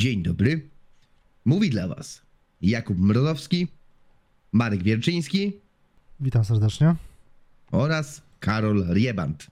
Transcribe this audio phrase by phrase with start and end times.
[0.00, 0.68] Dzień dobry.
[1.44, 2.22] Mówi dla Was
[2.62, 3.68] Jakub Mrozowski,
[4.52, 5.52] Marek Wierczyński
[6.20, 6.94] Witam serdecznie.
[7.72, 9.46] oraz Karol Rieband.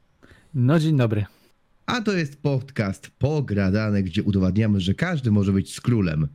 [0.54, 1.24] No dzień dobry.
[1.86, 6.28] A to jest podcast pogradany, gdzie udowadniamy, że każdy może być z królem.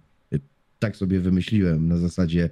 [0.80, 2.50] Tak sobie wymyśliłem na zasadzie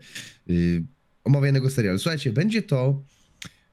[0.49, 0.83] y,
[1.23, 1.99] omawianego serialu.
[1.99, 3.03] Słuchajcie, będzie to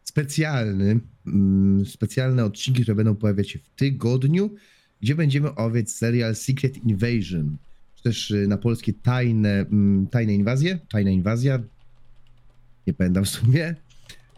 [0.04, 4.54] specjalny, mm, specjalne odcinki, które będą pojawiać się w tygodniu,
[5.00, 7.56] gdzie będziemy omawiać serial Secret Invasion,
[7.98, 11.58] czy też y, na polskie tajne, mm, tajne inwazje, tajna inwazja,
[12.86, 13.74] nie pamiętam w sumie,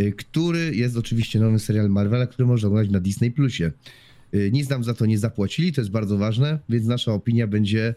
[0.00, 3.72] y, który jest oczywiście nowym serial Marvela, który można oglądać na Disney Plusie.
[4.34, 7.94] Y, Nic nam za to nie zapłacili, to jest bardzo ważne, więc nasza opinia będzie,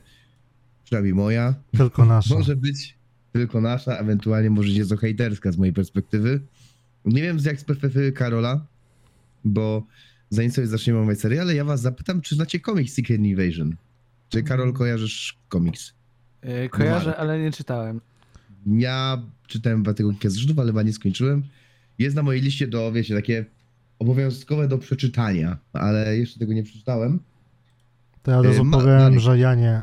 [0.86, 2.36] przynajmniej moja, Tylko nasza.
[2.36, 2.96] może być
[3.34, 6.42] tylko nasza, ewentualnie może nieco hejterska z mojej perspektywy.
[7.06, 8.66] Nie wiem jak z perspektywy Karola,
[9.46, 9.88] bo
[10.30, 13.76] zanim sobie zaczniemy omawiać seriale, ja was zapytam, czy znacie komiks Secret Invasion?
[14.34, 15.94] Czy Karol kojarzysz komiks?
[16.44, 18.02] Yy, kojarzę, ale nie czytałem.
[18.68, 21.44] Ja czytałem kilka zrzutów, ale chyba nie skończyłem.
[22.00, 23.46] Jest na mojej liście do, wiecie, takie
[24.00, 27.20] obowiązkowe do przeczytania, ale jeszcze tego nie przeczytałem.
[28.24, 29.20] To ja od razu Y, ma- powiem, Marek.
[29.20, 29.82] że ja nie.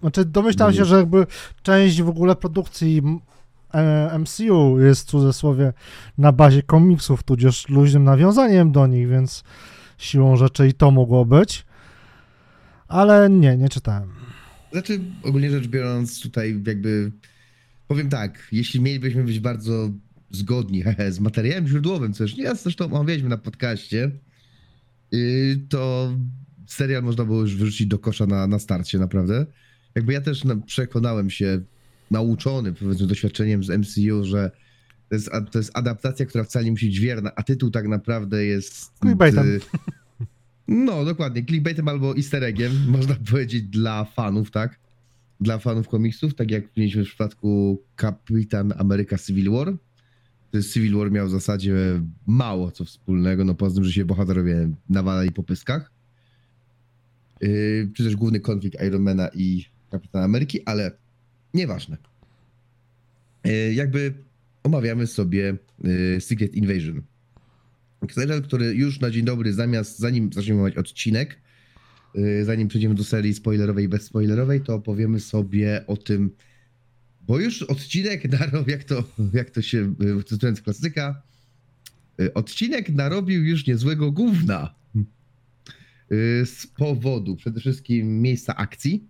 [0.00, 1.26] Znaczy, domyślam się, że jakby
[1.62, 3.20] część w ogóle produkcji m-
[3.74, 5.72] e, MCU jest w cudzysłowie
[6.18, 9.44] na bazie komiksów, tudzież luźnym nawiązaniem do nich, więc
[9.98, 11.66] siłą rzeczy i to mogło być.
[12.88, 14.10] Ale nie, nie czytałem.
[14.72, 17.12] Znaczy, ogólnie rzecz biorąc, tutaj jakby
[17.88, 19.90] powiem tak, jeśli mielibyśmy być bardzo
[20.30, 24.10] zgodni hehe, z materiałem źródłowym, co już nie zresztą omawialiśmy na podcaście,
[25.12, 26.12] yy, to
[26.66, 29.46] serial można było już wyrzucić do kosza na, na starcie, naprawdę.
[29.94, 31.60] Jakby ja też na, przekonałem się,
[32.10, 34.50] nauczony powiedzmy doświadczeniem z MCU, że
[35.08, 38.44] to jest, to jest adaptacja, która wcale nie musi być wierna, a tytuł tak naprawdę
[38.44, 38.92] jest...
[39.00, 39.60] Clickbaitem.
[40.68, 41.44] No, dokładnie.
[41.44, 44.78] Clickbaitem albo easter eggiem, można powiedzieć, dla fanów, tak?
[45.40, 49.74] Dla fanów komiksów, tak jak mieliśmy w przypadku Kapitan Ameryka Civil War.
[50.72, 51.74] Civil War miał w zasadzie
[52.26, 55.90] mało co wspólnego, no poza tym, że się bohaterowie nawalali po pyskach.
[57.40, 60.92] Yy, czy też główny konflikt Ironmana i Kapitana Ameryki, ale
[61.54, 61.96] nieważne.
[63.44, 64.14] Yy, jakby
[64.62, 67.02] omawiamy sobie yy, Secret Invasion.
[68.12, 71.40] Serial, który już na dzień dobry, zamiast, zanim zaczniemy omawiać odcinek,
[72.14, 76.30] yy, zanim przejdziemy do serii spoilerowej i bezspoilerowej, to opowiemy sobie o tym,
[77.20, 81.22] bo już odcinek narobił, jak to, jak to się, yy, cytując klasyka,
[82.18, 84.74] yy, odcinek narobił już niezłego gówna.
[86.44, 89.08] Z powodu przede wszystkim miejsca akcji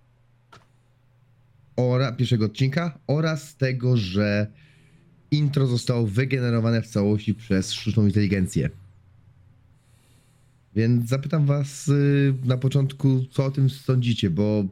[1.77, 4.47] oraz pierwszego odcinka oraz tego, że
[5.31, 8.71] intro zostało wygenerowane w całości przez sztuczną inteligencję.
[10.75, 14.65] Więc zapytam was y, na początku, co o tym sądzicie, bo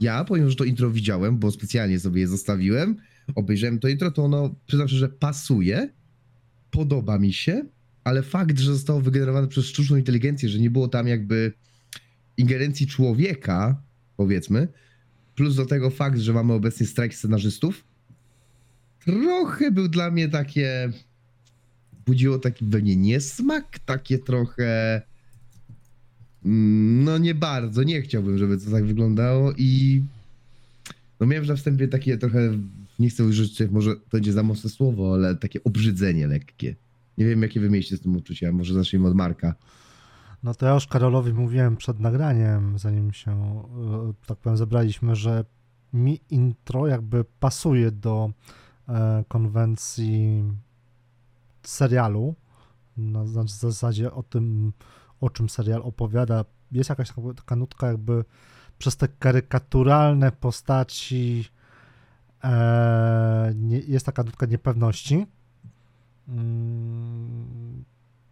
[0.00, 2.96] ja, powiem, że to intro widziałem, bo specjalnie sobie je zostawiłem,
[3.34, 5.88] obejrzałem to intro, to ono, przyznam się, że pasuje,
[6.70, 7.64] podoba mi się,
[8.04, 11.52] ale fakt, że zostało wygenerowane przez sztuczną inteligencję, że nie było tam jakby
[12.36, 13.82] ingerencji człowieka,
[14.16, 14.68] powiedzmy,
[15.34, 17.84] plus do tego fakt, że mamy obecnie strajk scenarzystów,
[19.04, 20.92] trochę był dla mnie takie.
[22.06, 25.02] Budziło taki pewnie niesmak, takie trochę.
[26.44, 30.02] No nie bardzo, nie chciałbym, żeby to tak wyglądało i.
[31.20, 32.58] No miałem na wstępie takie trochę.
[32.98, 36.76] Nie chcę użyć, może to będzie za mocne słowo, ale takie obrzydzenie lekkie.
[37.18, 38.52] Nie wiem, jakie wy mieliście z tym uczucia.
[38.52, 39.54] Może zacznijmy od Marka.
[40.42, 45.44] No to ja już Karolowi mówiłem przed nagraniem, zanim się, e, tak powiem, zebraliśmy, że
[45.92, 48.30] mi intro jakby pasuje do
[48.88, 50.44] e, konwencji
[51.62, 52.34] serialu.
[52.96, 54.72] Na na zasadzie o tym,
[55.20, 56.44] o czym serial opowiada.
[56.72, 58.24] Jest jakaś taka, nutka jakby
[58.78, 61.48] przez te karykaturalne postaci
[62.44, 65.26] e, nie, jest taka nutka niepewności.
[66.28, 67.84] Mm,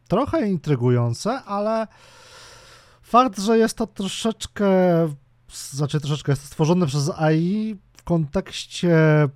[0.09, 1.87] trochę intrygujące, ale
[3.03, 4.69] fakt, że jest to troszeczkę,
[5.53, 9.29] znaczy troszeczkę jest to stworzone przez AI w kontekście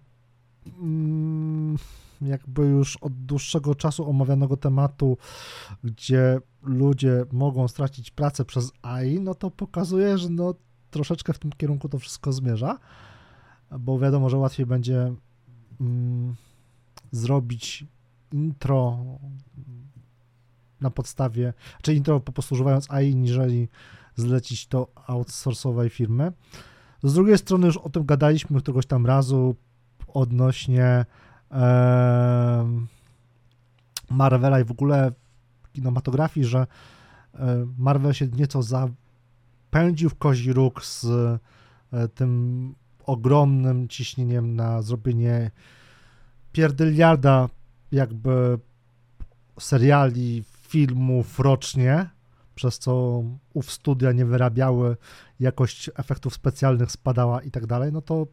[0.67, 1.79] mm,
[2.27, 5.17] jakby już od dłuższego czasu omawianego tematu,
[5.85, 10.55] gdzie ludzie mogą stracić pracę przez AI, no to pokazuje, że no
[10.91, 12.79] troszeczkę w tym kierunku to wszystko zmierza,
[13.79, 15.15] bo wiadomo, że łatwiej będzie
[15.81, 16.35] mm,
[17.13, 17.87] zrobić
[18.33, 18.99] intro
[20.81, 21.53] na podstawie,
[21.83, 23.69] czy intro po prostu używając AI, niżeli
[24.17, 26.33] zlecić to outsourcowej firmy.
[27.03, 29.57] Z drugiej strony już o tym gadaliśmy któregoś tam razu
[30.09, 31.07] odnośnie
[34.11, 35.13] Marvela i w ogóle
[35.73, 36.67] kinematografii, że
[37.35, 42.75] e, Marvel się nieco zapędził w kozi róg z e, tym
[43.07, 45.51] ogromnym ciśnieniem na zrobienie
[46.53, 47.49] pierdyliarda
[47.93, 48.59] jakby
[49.61, 52.11] seriali, filmów rocznie,
[52.55, 53.23] przez co
[53.55, 54.97] ów studia nie wyrabiały,
[55.41, 58.27] jakość efektów specjalnych spadała i tak dalej, no to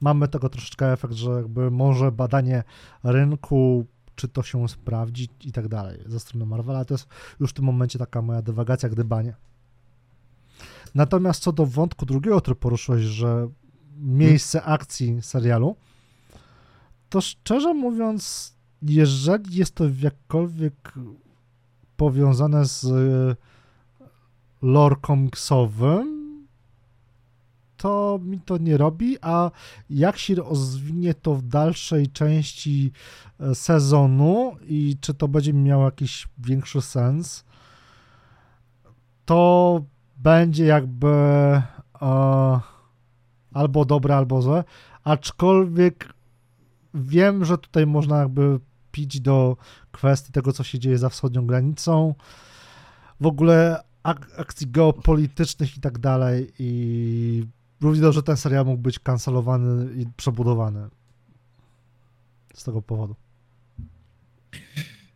[0.00, 2.62] mamy tego troszeczkę efekt, że jakby może badanie
[3.04, 7.08] rynku, czy to się sprawdzi i tak dalej ze strony Marvela, to jest
[7.40, 9.34] już w tym momencie taka moja dywagacja, gdybanie.
[10.94, 13.48] Natomiast co do wątku drugiego, który poruszyłeś, że
[13.96, 15.76] miejsce akcji serialu,
[17.08, 20.94] to szczerze mówiąc, jeżeli jest to jakkolwiek
[21.96, 23.36] powiązane z e,
[24.62, 26.17] lore komiksowym,
[27.78, 29.50] to mi to nie robi, a
[29.90, 32.92] jak się rozwinie to w dalszej części
[33.40, 37.44] e, sezonu i czy to będzie miało jakiś większy sens,
[39.24, 39.80] to
[40.16, 41.08] będzie jakby
[42.02, 42.60] e,
[43.52, 44.64] albo dobre, albo złe,
[45.04, 46.14] aczkolwiek
[46.94, 48.60] wiem, że tutaj można jakby
[48.92, 49.56] pić do
[49.92, 52.14] kwestii tego, co się dzieje za wschodnią granicą,
[53.20, 57.46] w ogóle ak- akcji geopolitycznych i tak dalej i
[57.80, 60.88] równie dobrze ten serial mógł być kancelowany i przebudowany
[62.54, 63.14] z tego powodu.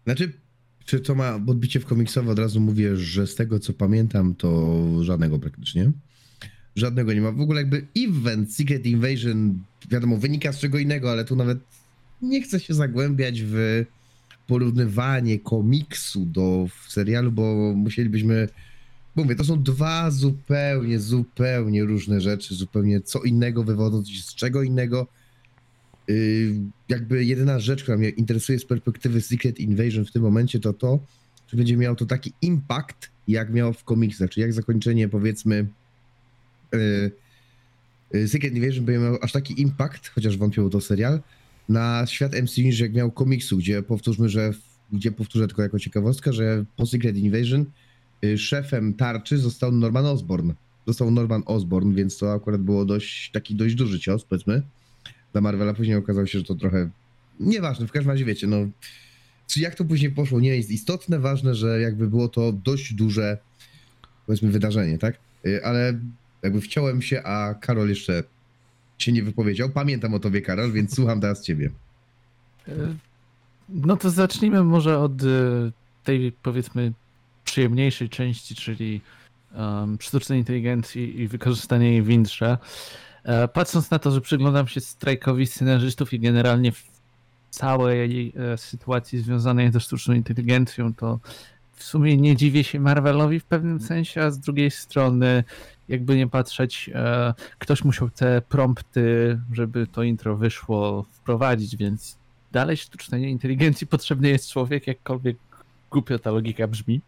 [0.05, 0.33] Znaczy,
[0.85, 4.79] czy to ma odbicie w komiksowe, od razu mówię, że z tego co pamiętam, to
[5.05, 5.93] żadnego praktycznie.
[6.77, 7.33] Żadnego nie ma.
[7.33, 11.59] W ogóle jakby event Secret Invasion, wiadomo, wynika z czego innego, ale tu nawet
[12.23, 13.85] nie chcę się zagłębiać w
[14.47, 18.49] porównywanie komiksu do serialu, bo musielibyśmy.
[19.17, 25.07] Mówię, to są dwa zupełnie, zupełnie różne rzeczy, zupełnie co innego wywodząc z czego innego.
[26.09, 26.55] Yy,
[26.89, 30.99] jakby jedyna rzecz, która mnie interesuje z perspektywy Secret Invasion w tym momencie, to to,
[31.49, 35.67] że będzie miało to taki impact, jak miało w komiksach, czyli jak zakończenie, powiedzmy,
[36.73, 37.11] yy,
[38.13, 41.21] yy, Secret Invasion będzie miał aż taki impact, chociaż wątpię, to serial,
[41.69, 44.53] na świat MCU, niż jak miał komiksu, gdzie powtórzmy, że,
[44.93, 47.65] gdzie powtórzę tylko jako ciekawostkę, że po Secret Invasion y,
[48.37, 50.53] szefem tarczy został Norman Osborn.
[50.87, 54.63] Został Norman Osborn, więc to akurat było dość, taki dość duży cios, powiedzmy,
[55.33, 55.75] dla Marvela.
[55.75, 56.91] Później okazało się, że to trochę
[57.41, 58.57] nieważne, w każdym razie wiecie, no
[59.47, 63.39] czy jak to później poszło, nie jest istotne, ważne, że jakby było to dość duże,
[64.27, 65.19] powiedzmy, wydarzenie, tak?
[65.47, 66.01] Y, Ale
[66.43, 68.25] jakby wciąłem się, a Karol jeszcze
[68.99, 69.71] się nie wypowiedział.
[69.71, 71.71] Pamiętam o tobie, Karol, więc słucham teraz ciebie.
[72.69, 72.73] E,
[73.69, 75.13] No to zacznijmy może od
[76.05, 76.93] tej powiedzmy
[77.45, 79.01] przyjemniejszej części, czyli
[79.55, 82.59] um, sztucznej inteligencji i wykorzystania jej w Intrze.
[83.25, 86.73] E, Patrząc na to, że przyglądam się strajkowi scenarzystów i generalnie
[87.51, 91.21] całej e, sytuacji związanej ze sztuczną inteligencją, to
[91.73, 95.45] w sumie nie dziwię się Marvelowi w pewnym sensie, a z drugiej strony,
[95.89, 102.19] jakby nie patrzeć, e, ktoś musiał te prompty, żeby to intro wyszło, wprowadzić, więc
[102.53, 105.37] dalej sztucznej inteligencji potrzebny jest człowiek, jakkolwiek
[105.91, 107.01] głupio ta logika brzmi.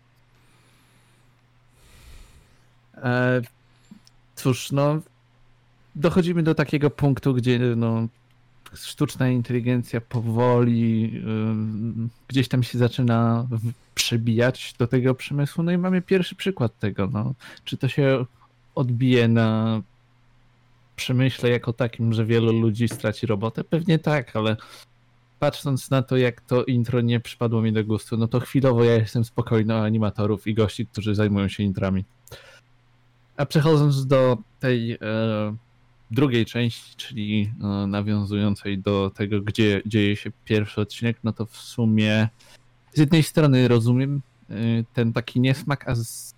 [2.96, 3.42] E,
[4.36, 5.00] cóż, no,
[5.94, 8.08] dochodzimy do takiego punktu, gdzie no,
[8.74, 13.46] sztuczna inteligencja powoli ym, gdzieś tam się zaczyna
[13.94, 15.64] przebijać do tego przemysłu.
[15.64, 17.08] No i mamy pierwszy przykład tego.
[17.12, 17.34] No.
[17.64, 18.24] Czy to się
[18.74, 19.80] odbije na
[20.96, 23.64] przemyśle jako takim, że wielu ludzi straci robotę?
[23.64, 24.56] Pewnie tak, ale
[25.38, 28.94] patrząc na to, jak to intro nie przypadło mi do gustu, no to chwilowo ja
[28.94, 32.04] jestem spokojny o animatorów i gości, którzy zajmują się intrami.
[33.36, 34.98] A przechodząc do tej e,
[36.10, 41.56] drugiej części, czyli e, nawiązującej do tego, gdzie dzieje się pierwszy odcinek, no to w
[41.56, 42.28] sumie
[42.92, 44.54] z jednej strony rozumiem e,
[44.94, 46.34] ten taki niesmak, a z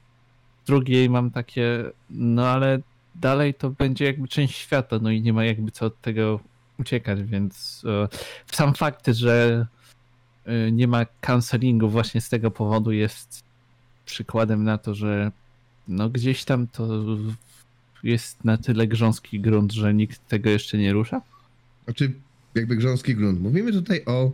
[0.67, 2.79] drugiej mam takie, no ale
[3.15, 6.41] dalej to będzie jakby część świata, no i nie ma jakby co od tego
[6.79, 8.09] uciekać, więc e,
[8.53, 9.67] sam fakt, że
[10.45, 13.45] e, nie ma cancelingu właśnie z tego powodu jest
[14.05, 15.33] przykładem na to, że
[15.89, 17.07] no gdzieś tam to
[18.03, 21.23] jest na tyle grząski grunt, że nikt tego jeszcze nie rusza?
[21.85, 22.13] Znaczy,
[22.55, 23.41] jakby grząski grunt.
[23.41, 24.33] Mówimy tutaj o.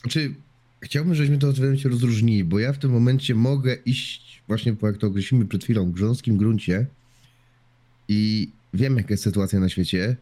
[0.00, 0.34] Znaczy,
[0.80, 4.96] chciałbym, żebyśmy to momencie rozróżnili, bo ja w tym momencie mogę iść właśnie po jak
[4.96, 6.86] to określimy przed chwilą, grząskim gruncie
[8.08, 10.16] i wiem, jaka jest sytuacja na świecie,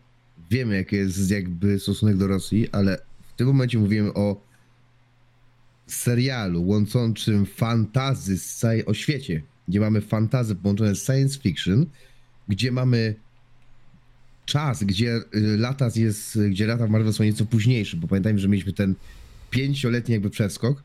[0.50, 2.98] wiemy, jaki jest jakby stosunek do Rosji, ale
[3.34, 4.40] w tym momencie mówimy o
[5.86, 11.86] serialu łączącym fantazy z sci- o świecie, gdzie mamy fantazy połączone z science fiction,
[12.48, 13.14] gdzie mamy
[14.46, 15.22] czas, gdzie y,
[15.58, 18.94] lata jest, gdzie lata w Marvel są nieco późniejsze, bo pamiętajmy, że mieliśmy ten
[19.50, 20.82] pięcioletni jakby przeskok.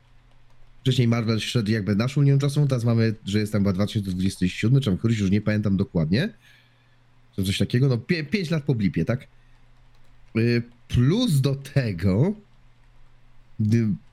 [0.82, 4.86] Wcześniej Marvel szedł jakby naszą linią czasową, teraz mamy, że jest tam chyba 2027, czy
[4.86, 6.30] tam któryś, już nie pamiętam dokładnie.
[7.36, 9.28] czy coś takiego, no 5 lat po blipie, tak?
[10.38, 12.34] Y, Plus do tego,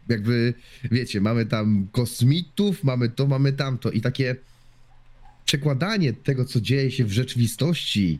[0.09, 0.55] jakby,
[0.91, 4.37] wiecie, mamy tam kosmitów, mamy to, mamy tamto i takie
[5.49, 8.19] przekładanie tego, co dzieje się w rzeczywistości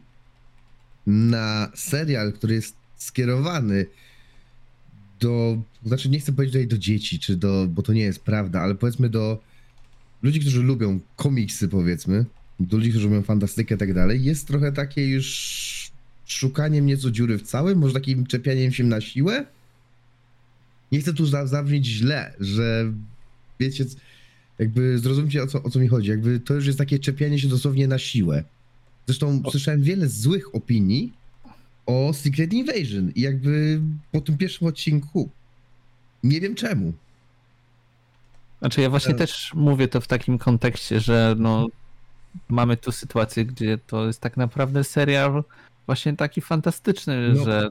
[1.07, 3.87] na serial, który jest skierowany
[5.21, 8.61] do, znaczy nie chcę powiedzieć tutaj do dzieci, czy do, bo to nie jest prawda,
[8.61, 9.41] ale powiedzmy do
[10.23, 12.25] ludzi, którzy lubią komiksy, powiedzmy,
[12.61, 15.91] do ludzi, którzy lubią fantastykę i tak dalej, jest trochę takie już
[16.27, 19.47] szukaniem nieco dziury w całym, może takim czepianiem się na siłę.
[20.93, 22.93] Nie chcę tu za- zabrzmieć źle, że
[23.61, 23.85] wiecie,
[24.59, 27.49] jakby zrozumcie o co, o co mi chodzi, jakby to już jest takie czepianie się
[27.49, 28.45] dosłownie na siłę.
[29.07, 29.51] Zresztą O.
[29.51, 31.13] słyszałem wiele złych opinii
[31.87, 33.81] o Secret Invasion i jakby
[34.13, 35.29] po tym pierwszym odcinku
[36.23, 36.93] nie wiem czemu.
[38.59, 39.19] Znaczy ja właśnie Tak.
[39.19, 41.67] też mówię to w takim kontekście, że no
[42.49, 45.45] mamy tu sytuację, gdzie to jest tak naprawdę serial
[45.87, 47.45] właśnie taki fantastyczny, No.
[47.45, 47.69] że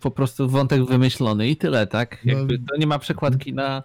[0.00, 2.24] po prostu wątek wymyślony i tyle, tak?
[2.24, 2.32] No.
[2.32, 3.82] Jakby to nie ma przekładki na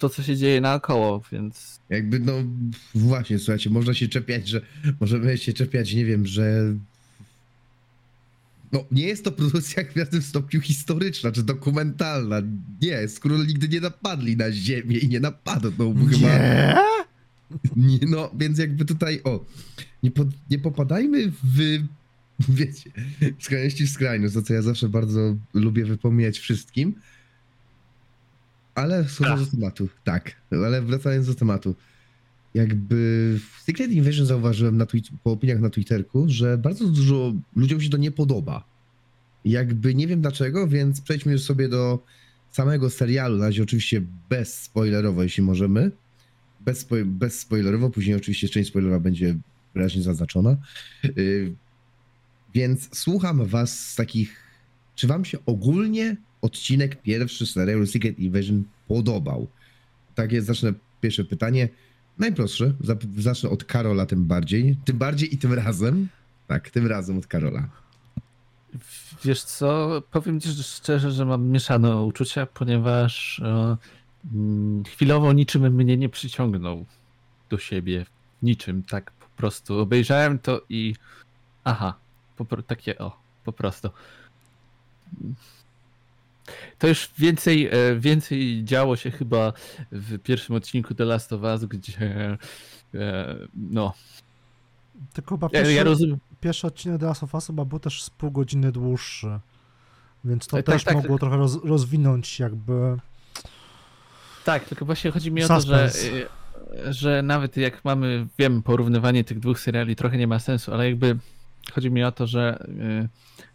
[0.00, 2.32] to, co się dzieje naokoło, więc Jakby, no
[2.94, 4.60] właśnie, słuchajcie, można się czepiać, że
[5.00, 6.74] możemy się czepiać, nie wiem, że
[8.72, 12.42] no nie jest to produkcja w pewnym stopniu historyczna czy dokumentalna.
[12.82, 16.28] Nie, skoro nigdy nie napadli na ziemię i nie napadną bo chyba.
[16.28, 16.76] Nie?
[17.76, 19.44] Nie, no, więc jakby tutaj, o,
[20.02, 21.78] nie, pod, nie popadajmy w,
[22.48, 22.90] wiecie,
[23.38, 26.94] w skrajności w skrajność, za co ja zawsze bardzo lubię wypomnieć wszystkim.
[28.80, 31.74] Ale schodząc do tematu, tak, ale wracając do tematu,
[32.54, 34.86] jakby w Secret Invasion zauważyłem na
[35.22, 38.64] po opiniach na Twitterku, że bardzo dużo ludziom się to nie podoba.
[39.44, 42.04] Jakby nie wiem dlaczego, więc przejdźmy już sobie do
[42.50, 45.90] samego serialu, na razie oczywiście bez spoilerowo, jeśli możemy.
[46.60, 49.36] Bez, spo- bez spoilerowo, później oczywiście część spoilerowa będzie
[49.74, 50.56] wyraźnie zaznaczona.
[51.16, 51.54] Yy,
[52.54, 54.36] więc słucham was z takich,
[54.94, 59.48] czy wam się ogólnie odcinek pierwszy serialu Secret Invasion podobał?
[60.14, 61.68] Tak jest, zacznę pierwsze pytanie.
[62.18, 62.72] Najprostsze,
[63.18, 66.08] zacznę od Karola tym bardziej, tym bardziej i tym razem.
[66.46, 67.68] Tak, tym razem od Karola.
[69.24, 73.76] wiesz co, powiem ci szczerze, że mam mieszane uczucia, ponieważ e,
[74.34, 76.86] mm, chwilowo niczym mnie nie przyciągnął
[77.50, 78.06] do siebie.
[78.42, 79.78] Niczym, tak po prostu.
[79.78, 80.94] Obejrzałem to i
[81.64, 81.94] aha,
[82.36, 83.90] po, takie o, po prostu.
[86.78, 89.52] To już więcej, e, więcej działo się chyba
[89.92, 92.36] w pierwszym odcinku The Last of Us, gdzie
[92.94, 93.92] e, no,
[95.12, 96.18] Tylko chyba pierwszy, ja rozumiem.
[96.40, 99.38] pierwszy odcinek The Last of Us chyba był też z pół godziny dłuższy.
[100.24, 100.94] Więc to Tak, tak, też tak.
[100.94, 102.96] mogło trochę roz, rozwinąć jakby...
[104.44, 106.26] Tak, tylko właśnie chodzi mi o to, że, Suspense.
[106.92, 111.16] że nawet jak mamy, wiem, porównywanie tych dwóch seriali trochę nie ma sensu, ale jakby
[111.70, 113.08] chodzi mi o to, że y,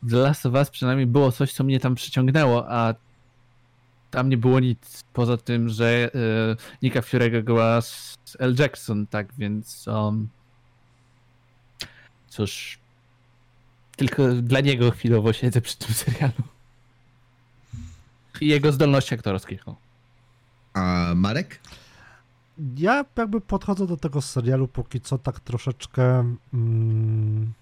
[0.04, 2.94] w The Last of Us przynajmniej było coś, co mnie tam przyciągnęło, a
[4.12, 8.56] tam nie było nic poza tym, że y, Nika Fury'ego grała z L.
[8.60, 10.30] Jackson, tak, więc um,
[12.28, 12.80] cóż,
[13.96, 16.34] tylko dla niego chwilowo siedzę przy tym serialu.
[18.42, 19.60] I jego zdolności aktorskie.
[19.66, 19.76] o.
[20.74, 21.60] A Marek?
[22.78, 27.54] Ja jakby podchodzę do tego serialu póki co tak troszeczkę mm,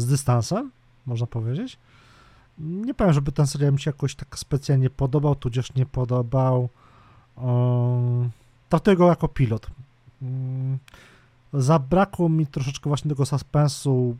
[0.00, 0.70] z dystansem,
[1.06, 1.78] można powiedzieć.
[2.58, 6.68] Nie powiem, żeby ten serial mi się jakoś tak specjalnie podobał, tudzież nie podobał.
[7.36, 8.30] Um,
[8.68, 9.66] Traktuję go jako pilot.
[10.22, 10.78] Mm,
[11.52, 14.16] Zabrakło mi troszeczkę właśnie tego suspensu,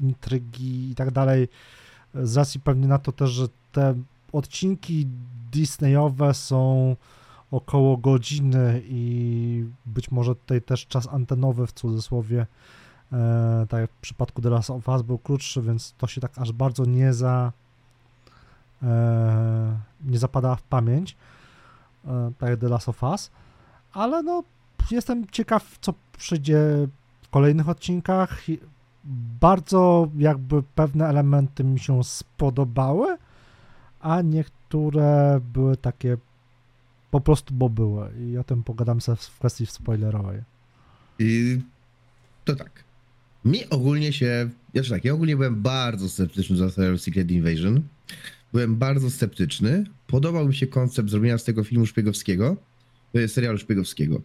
[0.00, 1.48] intrygi i tak dalej.
[2.14, 3.94] Z racji pewnie na to też, że te
[4.32, 5.06] odcinki
[5.52, 6.96] Disneyowe są
[7.50, 12.46] około godziny i być może tutaj też czas antenowy w cudzysłowie,
[13.68, 16.52] tak jak w przypadku The Last of Us był krótszy, więc to się tak aż
[16.52, 17.52] bardzo nie za
[18.82, 21.16] e, nie zapada w pamięć,
[22.04, 23.30] e, tak jak The Last of Us,
[23.92, 24.44] ale no
[24.90, 26.88] jestem ciekaw, co przyjdzie
[27.22, 28.40] w kolejnych odcinkach.
[29.40, 33.18] Bardzo jakby pewne elementy mi się spodobały,
[34.00, 36.16] a niektóre były takie
[37.10, 38.10] po prostu, bo były.
[38.18, 40.42] I o tym pogadam sobie w kwestii spoilerowej.
[41.18, 41.60] I
[42.44, 42.84] to tak.
[43.44, 44.50] Mi ogólnie się.
[44.74, 47.82] Jeszcze tak, ja ogólnie byłem bardzo sceptyczny za serial Secret Invasion.
[48.52, 49.84] Byłem bardzo sceptyczny.
[50.06, 52.56] Podobał mi się koncept zrobienia z tego filmu szpiegowskiego,
[53.14, 54.22] e, serialu szpiegowskiego.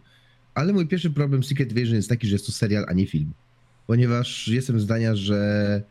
[0.54, 3.06] Ale mój pierwszy problem z Secret Invasion jest taki, że jest to serial, a nie
[3.06, 3.32] film.
[3.86, 5.82] Ponieważ jestem zdania, że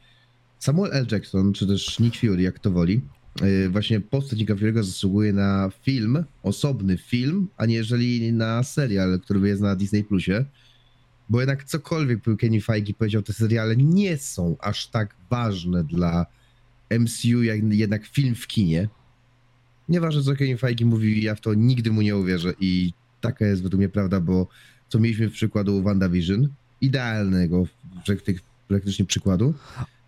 [0.60, 1.08] Samuel L.
[1.12, 3.02] Jackson, czy też Nick Fury, jak to woli,
[3.42, 9.20] e, właśnie postać Nicka Fury'ego zasługuje na film, osobny film, a nie jeżeli na serial,
[9.20, 10.46] który jest na Disney Plusie.
[11.30, 16.26] Bo jednak cokolwiek był Kenny Feige powiedział, te seriale nie są aż tak ważne dla
[17.00, 18.90] MCU, jak jednak film w kinie.
[19.90, 23.64] Nieważne co Kenny Feige mówi, ja w to nigdy mu nie uwierzę i taka jest
[23.64, 24.48] według mnie prawda, bo
[24.90, 26.48] co mieliśmy w przykładu WandaVision,
[26.82, 27.64] idealnego
[28.08, 29.54] prak- tych praktycznie przykładu,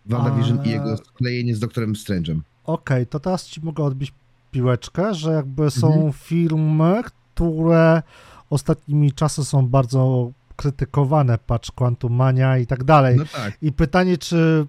[0.05, 2.39] WandaVision A- i jego sklejenie z Doktorem Strange'em.
[2.63, 4.13] Okej, to teraz ci mogę odbić
[4.51, 6.13] piłeczkę, że jakby są Mhm.
[6.13, 7.01] filmy,
[7.35, 8.03] które
[8.49, 10.31] ostatnimi czasy są bardzo
[10.63, 13.15] krytykowane, patrz Quantum Mania i tak dalej.
[13.17, 14.67] No tak, I pytanie, czy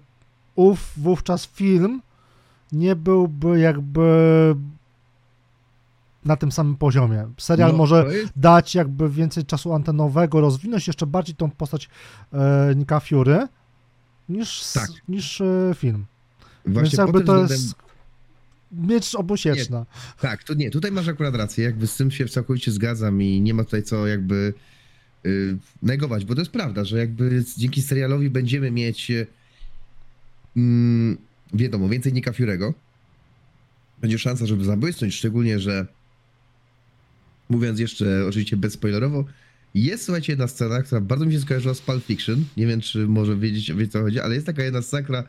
[0.55, 2.01] ów wówczas film
[2.71, 4.05] nie byłby jakby
[6.25, 7.27] na tym samym poziomie.
[7.37, 11.89] Serial no, może jest- dać jakby więcej czasu antenowego, rozwinąć jeszcze bardziej tą postać
[12.33, 13.47] e, Nika Fury
[14.29, 14.89] niż, Tak.
[15.07, 16.05] niż e, film.
[16.65, 17.75] Właśnie Więc jakby to względem- jest
[18.71, 19.85] miecz obusieczna.
[20.19, 23.53] Tak, to nie, tutaj masz akurat rację, jakby z tym się całkowicie zgadzam i nie
[23.53, 24.53] ma tutaj co jakby
[25.83, 29.27] negować, bo to jest prawda, że jakby dzięki serialowi będziemy mieć y,
[30.57, 31.17] mm,
[31.53, 32.73] wiadomo, więcej Nika Fury'ego.
[34.01, 35.85] Będzie szansa, żeby zabłysnąć, szczególnie, że
[37.49, 39.25] mówiąc jeszcze oczywiście bezspoilerowo,
[39.73, 42.45] jest słuchajcie jedna scena, która bardzo mi się skojarzyła z Pulp Fiction.
[42.57, 45.23] Nie wiem, czy może wiedzieć, wie co chodzi, ale jest taka jedna scena, która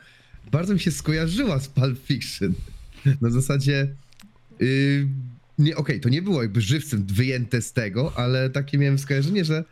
[0.53, 2.55] bardzo mi się skojarzyła z Pulp Fiction.
[3.21, 3.89] Na zasadzie.
[4.61, 5.09] Yy,
[5.59, 9.65] nie, okej, to nie było jakby żywcem wyjęte z tego, ale takie miałem skojarzenie, że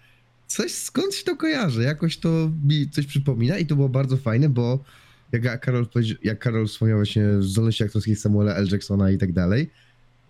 [0.51, 4.85] coś skądś to kojarzę, jakoś to mi coś przypomina i to było bardzo fajne, bo
[5.33, 5.87] jak Karol,
[6.23, 8.69] jak Karol wspomniał właśnie zdolności aktorskich Samuela L.
[8.73, 9.71] Jacksona i tak dalej,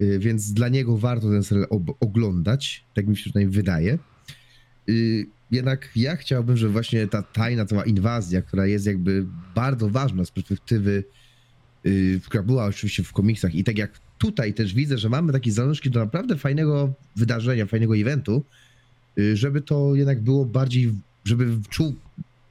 [0.01, 1.67] yy, więc dla niego warto ten serial
[2.01, 3.99] oglądać, tak mi się przynajmniej wydaje.
[4.87, 10.25] Yy, jednak ja chciałbym, żeby właśnie ta tajna cała inwazja, która jest jakby bardzo ważna
[10.25, 11.05] z perspektywy
[11.85, 15.53] yy, która była oczywiście w komiksach i tak jak tutaj też widzę, że mamy takie
[15.53, 18.45] zalążki do naprawdę fajnego wydarzenia, fajnego eventu,
[19.35, 20.93] żeby to jednak było bardziej,
[21.25, 21.95] żeby czuł,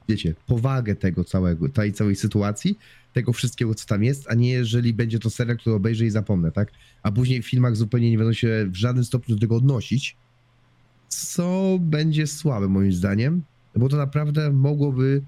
[0.08, 2.78] wiecie, powagę tego całego, tej całej sytuacji,
[3.12, 6.52] tego wszystkiego, co tam jest, a nie jeżeli będzie to serial, który obejrzę i zapomnę,
[6.52, 6.72] tak?
[7.02, 10.16] A później w filmach zupełnie nie będą się w żadnym stopniu do tego odnosić,
[11.08, 13.42] co będzie słabe moim zdaniem,
[13.76, 15.22] bo to naprawdę mogłoby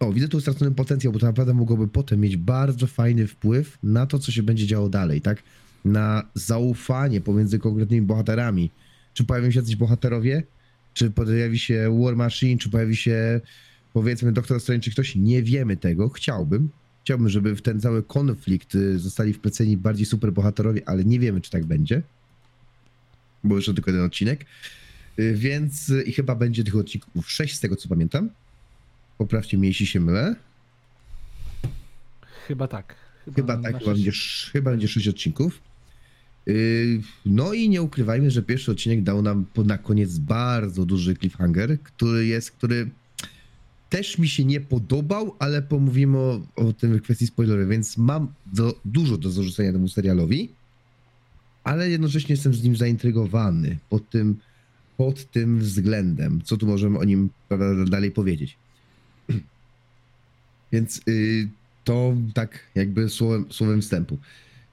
[0.00, 4.06] o, widzę tu stracony potencjał, bo to naprawdę mogłoby potem mieć bardzo fajny wpływ na
[4.06, 5.42] to, co się będzie działo dalej, tak?
[5.84, 8.70] Na zaufanie pomiędzy konkretnymi bohaterami.
[9.14, 10.42] Czy pojawią się jacyś bohaterowie?
[10.94, 12.58] Czy pojawi się War Machine?
[12.58, 13.40] Czy pojawi się,
[13.92, 15.16] powiedzmy, Doktor Strange, czy ktoś?
[15.16, 16.08] Nie wiemy tego.
[16.08, 16.68] Chciałbym.
[17.04, 21.40] Chciałbym, żeby w ten cały konflikt y, zostali wpleceni bardziej super bohaterowie, ale nie wiemy,
[21.40, 22.02] czy tak będzie.
[23.44, 24.46] Bo jeszcze tylko jeden odcinek.
[25.18, 28.30] Y, Więc y, i chyba będzie tych odcinków 6, z tego co pamiętam.
[29.18, 30.36] Poprawcie mnie, jeśli się mylę.
[32.46, 32.94] Chyba tak.
[33.34, 34.12] Chyba na tak, chyba będzie,
[34.52, 35.60] chyba będzie 6 odcinków.
[36.48, 41.82] Yy, No i nie ukrywajmy, że pierwszy odcinek dał nam na koniec bardzo duży cliffhanger,
[41.82, 42.90] który jest, który
[43.90, 48.32] też mi się nie podobał, ale pomówimy o, o tym w kwestii spoilerowej, więc mam
[48.46, 50.48] do, dużo do zarzucenia temu serialowi,
[51.64, 54.36] ale jednocześnie jestem z nim zaintrygowany pod tym,
[54.96, 56.40] pod tym względem.
[56.44, 57.30] Co tu możemy o nim
[57.90, 58.56] dalej powiedzieć?
[60.72, 61.48] Więc yy,
[61.84, 64.18] to tak jakby słowem, słowem wstępu.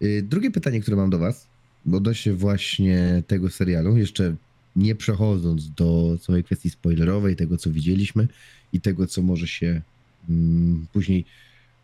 [0.01, 1.47] Yy, Drugie pytanie, które mam do was,
[1.91, 4.35] odnośnie właśnie tego serialu, jeszcze
[4.75, 8.27] nie przechodząc do całej kwestii spoilerowej, tego co widzieliśmy
[8.73, 9.81] i tego co może się
[10.29, 11.25] mm, później,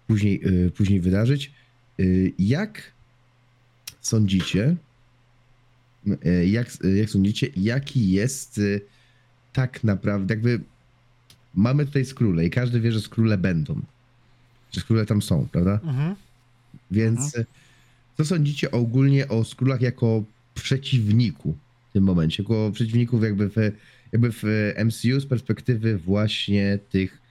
[0.08, 1.52] później, yy, później wydarzyć.
[1.98, 2.92] Yy, jak
[4.02, 4.76] sądzicie,
[6.06, 8.62] yy, jak, jak sądzicie, jaki jest
[9.54, 10.62] tak naprawdę, jakby
[11.56, 13.82] mamy tutaj skróle i każdy wie, że skróle będą
[14.72, 15.80] że skróle tam są, prawda?
[15.84, 16.16] Mhm.
[16.92, 17.46] Więc e,
[18.22, 21.56] co sądzicie ogólnie o skrólach jako przeciwniku
[21.90, 22.44] w tym momencie?
[22.44, 23.56] Jako przeciwników jakby w,
[24.12, 24.44] jakby w
[24.86, 27.22] MCU z perspektywy właśnie tych,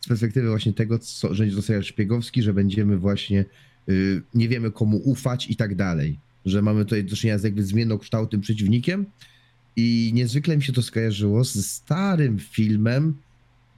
[0.00, 3.44] z perspektywy właśnie tego, co, że serial szpiegowski, że będziemy właśnie,
[3.88, 6.18] y, nie wiemy komu ufać i tak dalej.
[6.46, 9.06] Że mamy tutaj do czynienia z jakby zmiennokształtnym przeciwnikiem
[9.76, 13.14] i niezwykle mi się to skojarzyło z starym filmem,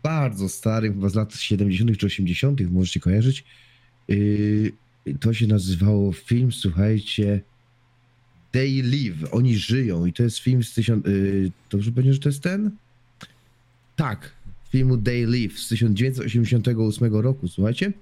[0.02, 1.98] bardzo starym, chyba z lat 70.
[1.98, 3.44] czy 80., możecie kojarzyć.
[4.08, 4.72] Yy,
[5.20, 7.40] to się nazywało film, słuchajcie,
[8.50, 11.06] They Live, oni żyją i to jest film z tysiąc...
[11.06, 12.70] Yy, dobrze będzie, że to jest ten?
[13.96, 14.32] Tak,
[14.70, 17.92] filmu They Live z 1988 roku, słuchajcie.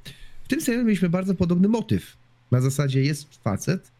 [0.44, 2.16] W tym serialu mieliśmy bardzo podobny motyw.
[2.50, 3.90] Na zasadzie jest facet,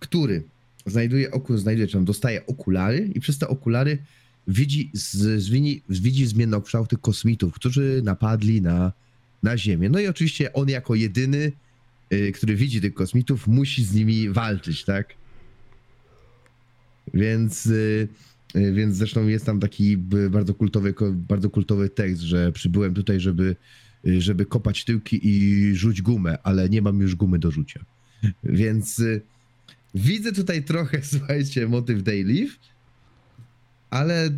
[0.00, 0.42] który
[0.86, 3.98] znajduje oku, znajduje, czy dostaje okulary i przez te okulary
[4.48, 8.92] widzi, z, zwini, widzi zmiennokształtych kosmitów, którzy napadli na,
[9.42, 9.88] na Ziemię.
[9.88, 11.52] No i oczywiście on jako jedyny,
[12.34, 15.14] który widzi tych kosmitów, musi z nimi walczyć, tak?
[17.14, 18.08] Więc y,
[18.56, 19.96] Y, Więc zresztą jest tam taki
[20.30, 23.56] bardzo kultowy, bardzo kultowy tekst, że przybyłem tutaj, żeby,
[24.06, 27.84] y, żeby kopać tyłki i rzuć gumę, ale nie mam już gumy do rzucia.
[28.44, 29.22] Więc y,
[29.94, 32.58] widzę tutaj trochę, słuchajcie, motyw Day Live,
[33.90, 34.30] ale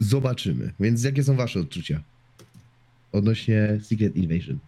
[0.00, 0.72] zobaczymy.
[0.80, 2.02] Więc jakie są wasze odczucia
[3.12, 4.58] odnośnie Secret Invasion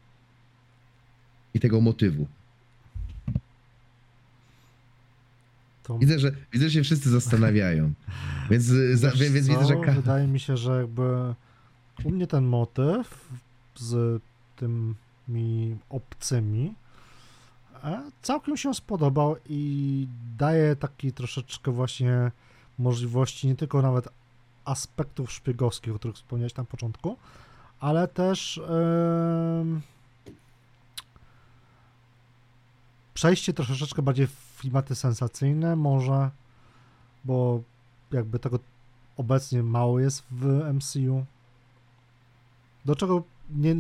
[1.54, 2.26] i tego motywu?
[5.98, 7.92] Widzę, że, widzę, że się wszyscy zastanawiają.
[8.50, 9.76] Więc, y, za, więc, widzę, że...
[9.76, 11.34] Ka- Wydaje mi się, że jakby
[12.04, 13.28] u mnie ten motyw
[13.76, 14.22] z
[14.56, 16.74] tymi obcymi
[17.84, 22.30] e, całkiem się spodobał i daje taki troszeczkę właśnie
[22.78, 24.08] możliwości nie tylko nawet
[24.64, 27.16] aspektów szpiegowskich, o których wspomniałeś na początku,
[27.80, 28.58] ale też
[29.60, 29.80] em,
[33.16, 36.30] przejście troszeczkę bardziej w klimaty sensacyjne może,
[37.24, 37.62] bo
[38.12, 38.58] jakby tego
[39.16, 41.24] obecnie mało jest w MCU.
[42.84, 43.76] Do czego nie,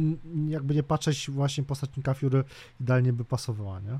[0.48, 2.44] jakby nie patrzeć właśnie postać Nika Fury
[2.80, 3.98] idealnie by pasowała, nie?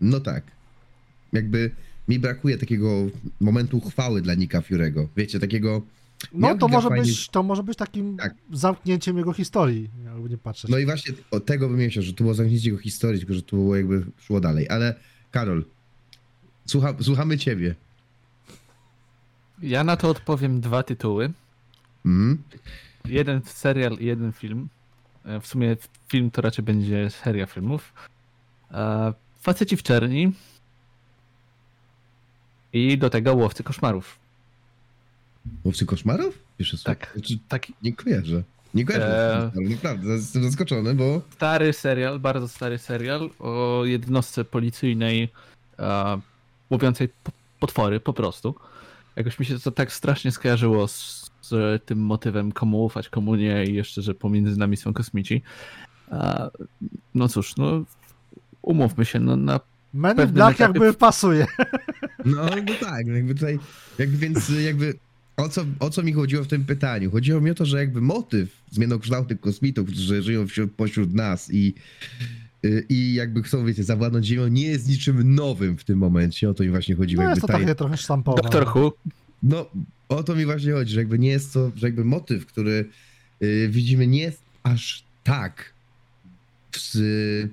[0.00, 0.44] No tak.
[1.32, 1.70] Jakby
[2.08, 2.88] mi brakuje takiego
[3.40, 5.08] momentu chwały dla Nika Fiorego.
[5.16, 5.82] Wiecie, takiego...
[6.32, 8.34] No to kilka może, fajnych- być, to może być takim Tak.
[8.52, 10.70] zamknięciem jego historii, jakby nie patrzeć.
[10.70, 13.42] No i właśnie od tego bym myślał, że to było zamknięcie jego historii, tylko że
[13.42, 14.68] to było jakby szło dalej.
[14.68, 14.94] Ale
[15.30, 15.64] Karol,
[16.66, 17.74] słucha, słuchamy ciebie.
[19.62, 21.32] Ja na to odpowiem dwa tytuły.
[22.06, 22.42] Mhm.
[23.04, 24.68] Jeden serial i jeden film.
[25.24, 25.76] E, W sumie
[26.08, 27.92] film to raczej będzie seria filmów.
[28.70, 30.32] E, Faceci w czerni.
[32.72, 34.18] I do tego łowcy koszmarów.
[35.64, 36.38] Łowcy koszmarów?
[36.64, 36.82] Słowo.
[36.84, 37.10] Tak.
[37.14, 38.42] Znaczy, Taki nie kojarzę.
[38.74, 39.68] Nie kojarzę, Eee.
[39.70, 41.22] naprawdę, jestem zaskoczony, bo...
[41.34, 45.28] stary serial, bardzo stary serial o jednostce policyjnej
[45.78, 46.20] e,
[46.70, 48.54] łowiącej po- potwory po prostu.
[49.16, 53.64] Jakoś mi się to tak strasznie skojarzyło z, z tym motywem komu ufać, komu nie
[53.64, 55.42] i jeszcze, że pomiędzy nami są kosmici.
[56.12, 56.50] E,
[57.14, 57.84] no cóż, no
[58.62, 59.60] umówmy się, no na
[59.94, 61.46] Men in Black etapie- jakby pasuje.
[62.24, 63.58] No, no tak, no jakby tutaj,
[63.98, 64.94] jakby więc jakby
[65.38, 67.10] o co, o co mi chodziło w tym pytaniu?
[67.10, 71.74] Chodziło mi o to, że jakby motyw zmienokształtnych kosmitów, którzy żyją wśród, pośród nas i,
[72.64, 76.50] y, i jakby chcą, wiecie, zawładnąć Ziemią, nie jest niczym nowym w tym momencie.
[76.50, 77.22] O to mi właśnie chodziło.
[77.22, 78.42] No jakby jest to ta- takie trochę sztampowe.
[78.42, 78.92] Doctor Who.
[79.42, 79.66] No,
[80.08, 82.88] o to mi właśnie chodzi, że jakby nie jest to, że jakby motyw, który
[83.42, 85.72] y, widzimy, nie jest aż tak
[86.96, 87.48] y,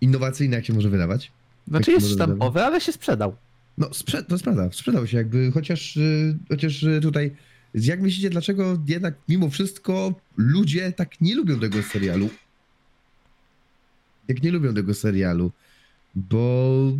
[0.00, 1.32] innowacyjny, jak się może wydawać.
[1.68, 3.36] Znaczy jest sztampowy, ale się sprzedał.
[3.78, 7.30] No, sprze- to sprawda, sprzedał się jakby, chociaż, y, chociaż y, tutaj,
[7.74, 12.30] jak myślicie, dlaczego jednak mimo wszystko ludzie tak nie lubią tego serialu?
[14.28, 15.52] Jak nie lubią tego serialu?
[16.14, 16.92] Bo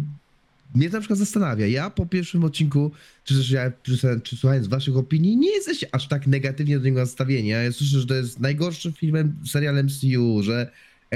[0.74, 1.66] mnie to na przykład zastanawia.
[1.66, 2.90] Ja po pierwszym odcinku,
[3.24, 7.00] czy też ja, czy, czy słuchając waszych opinii, nie jesteście aż tak negatywnie do niego
[7.00, 7.48] nastawieni.
[7.48, 10.70] Ja słyszę, że to jest najgorszy filmem, serial MCU, że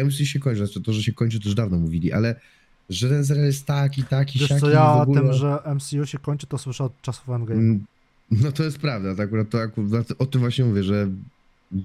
[0.05, 2.40] MCU się kończy, znaczy to, że się kończy, to już dawno mówili, ale
[2.88, 5.20] że ten serial jest taki, taki, Wiesz siaki co, ja o ogóle...
[5.20, 7.61] tym, że MCU się kończy, to słyszę od czasów Endgame.
[7.61, 7.85] Mm,
[8.31, 11.09] No to jest prawda, to akurat, to akurat o tym właśnie mówię, że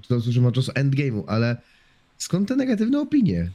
[0.08, 1.56] to słyszymy od czasu Endgame'u, ale
[2.18, 3.50] skąd te negatywne opinie?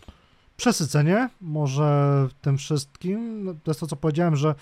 [0.58, 3.44] Przesycenie może tym wszystkim.
[3.44, 4.56] No, to jest to, co powiedziałem, że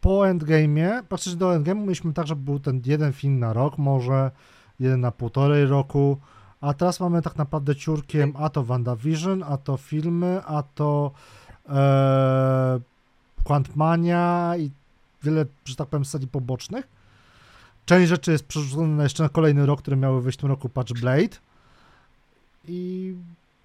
[0.00, 4.30] po Endgame'ie, praktycznie do Endgame'u mieliśmy tak, że był ten jeden film na rok, może
[4.80, 6.18] jeden na półtorej roku,
[6.60, 11.12] a teraz mamy tak naprawdę ciurkiem a to WandaVision, a to filmy, a to
[11.70, 12.80] e,
[13.44, 14.70] Quantmania i
[15.22, 16.88] wiele, że tak powiem, serii pobocznych.
[17.86, 20.68] Część rzeczy jest przerzucona na jeszcze na kolejny rok, które miały wyjść w tym roku
[20.68, 21.36] Patch Blade.
[22.68, 23.14] I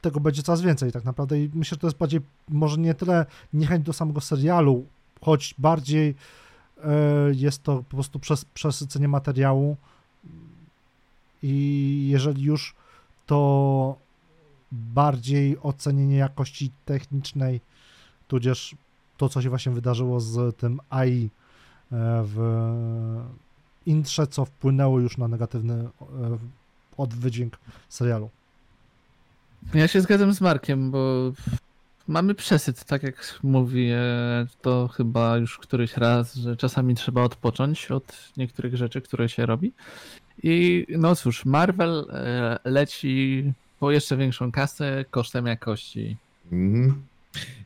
[0.01, 1.39] tego będzie coraz więcej tak naprawdę.
[1.39, 4.85] I myślę, że to jest bardziej może nie tyle niechęć do samego serialu,
[5.21, 6.15] choć bardziej
[6.83, 6.91] e,
[7.31, 9.77] jest to po prostu przez, przesycenie materiału.
[11.43, 12.75] I jeżeli już
[13.25, 13.95] to
[14.71, 17.61] bardziej ocenienie jakości technicznej,
[18.27, 18.75] tudzież
[19.17, 21.29] to, co się właśnie wydarzyło z tym AI
[21.91, 22.37] e, w
[23.85, 25.89] intrze, co wpłynęło już na negatywny e,
[26.97, 27.57] odwydźwięk
[27.89, 28.29] serialu.
[29.73, 31.31] Ja się zgadzam z Markiem, bo
[32.07, 37.91] mamy przesyt, tak jak mówi e, to chyba już któryś raz, że czasami trzeba odpocząć
[37.91, 39.71] od niektórych rzeczy, które się robi.
[40.43, 42.05] I no cóż, Marvel
[42.63, 43.43] leci
[43.79, 46.17] po jeszcze większą kasę kosztem jakości.
[46.51, 47.03] Mhm.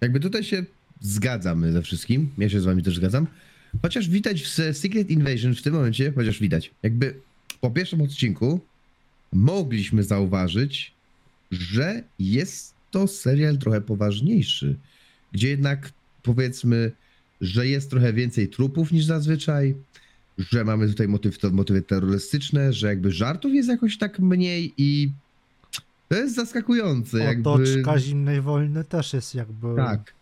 [0.02, 0.64] Jakby tutaj się
[1.02, 3.28] zgadzamy ze wszystkim, ja się z wami też zgadzam,
[3.82, 7.16] chociaż widać w Secret Invasion w tym momencie, chociaż widać, jakby
[7.62, 8.60] po pierwszym odcinku
[9.34, 10.94] mogliśmy zauważyć,
[11.52, 14.76] że jest to serial trochę poważniejszy,
[15.32, 15.92] gdzie jednak
[16.24, 16.92] powiedzmy,
[17.42, 19.76] że jest trochę więcej trupów niż zazwyczaj,
[20.38, 25.12] że mamy tutaj motyw, motywy terrorystyczne, że jakby żartów jest jakoś tak mniej i
[26.10, 27.18] to jest zaskakujące.
[27.20, 27.50] Jakby...
[27.50, 29.76] Otoczka zimnej wojny też jest jakby...
[29.76, 30.14] Tak.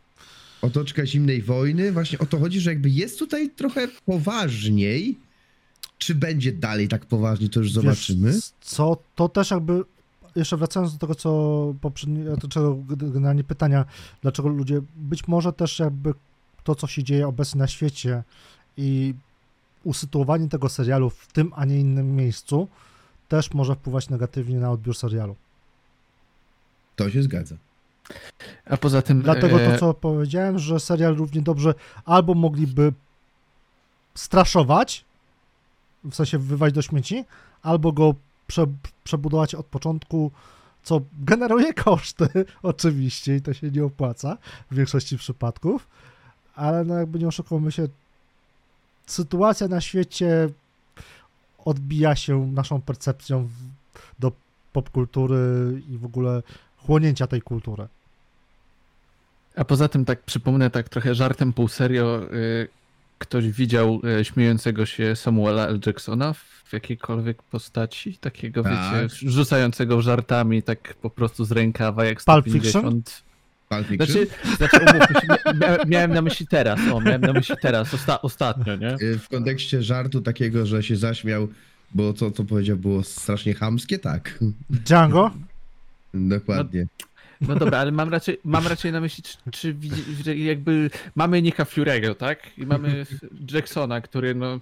[0.62, 5.18] Otoczka zimnej wojny, właśnie o to chodzi, że jakby jest tutaj trochę poważniej.
[5.98, 8.32] Czy będzie dalej tak poważnie, to już zobaczymy.
[8.32, 9.84] Wiesz, co, to też jakby,
[10.36, 13.86] jeszcze wracając do tego, co poprzednie, do czego generalnie pytania,
[14.22, 16.14] dlaczego ludzie, być może też jakby
[16.64, 18.24] to, co się dzieje obecnie na świecie
[18.78, 19.14] i
[19.84, 22.68] usytuowanie tego serialu w tym, a nie innym miejscu,
[23.28, 25.36] też może wpływać negatywnie na odbiór serialu.
[26.98, 27.56] To się zgadza.
[28.66, 29.22] A poza tym.
[29.22, 31.74] Dlatego to, e, co powiedziałem, że serial równie dobrze
[32.06, 32.94] albo mogliby
[34.16, 35.06] straszować,
[36.04, 37.26] w sensie wywać do śmieci,
[37.62, 38.16] albo go
[38.48, 38.66] prze,
[39.04, 40.32] przebudować od początku,
[40.84, 42.30] co generuje koszty,
[42.64, 44.38] oczywiście, i to się nie opłaca
[44.72, 45.88] w większości przypadków,
[46.56, 47.88] ale no jakby nie oszukujmy się,
[49.08, 50.50] sytuacja na świecie
[51.66, 53.52] odbija się naszą percepcją w,
[54.20, 54.32] do
[54.74, 56.44] popkultury i w ogóle
[56.78, 57.88] chłonięcia tej kultury.
[59.56, 62.68] A poza tym, tak przypomnę, tak trochę żartem, pół serio, y,
[63.18, 65.80] ktoś widział y, śmiejącego się Samuela L.
[65.86, 68.74] Jacksona w jakiejkolwiek postaci, takiego, Tak.
[69.04, 73.24] wiecie, rzucającego żartami, tak po prostu z rękawa, jak Pulp 150.
[73.70, 74.08] Pulp Fiction?
[74.08, 78.96] Znaczy, znaczy umówmy miałem na myśli teraz, o, miałem na myśli teraz, osta, ostatnio, nie?
[79.02, 81.48] Y, W kontekście żartu takiego, że się zaśmiał,
[81.96, 84.40] bo to, co powiedział, było strasznie chamskie, tak.
[84.70, 85.32] Django?
[86.18, 86.88] Dokładnie.
[87.42, 91.64] No dobra, ale mam raczej, mam raczej na myśli, czy, czy widzi- jakby mamy Nika
[91.64, 92.58] Fury'ego, tak?
[92.58, 93.06] I mamy
[93.52, 94.60] Jacksona, który no...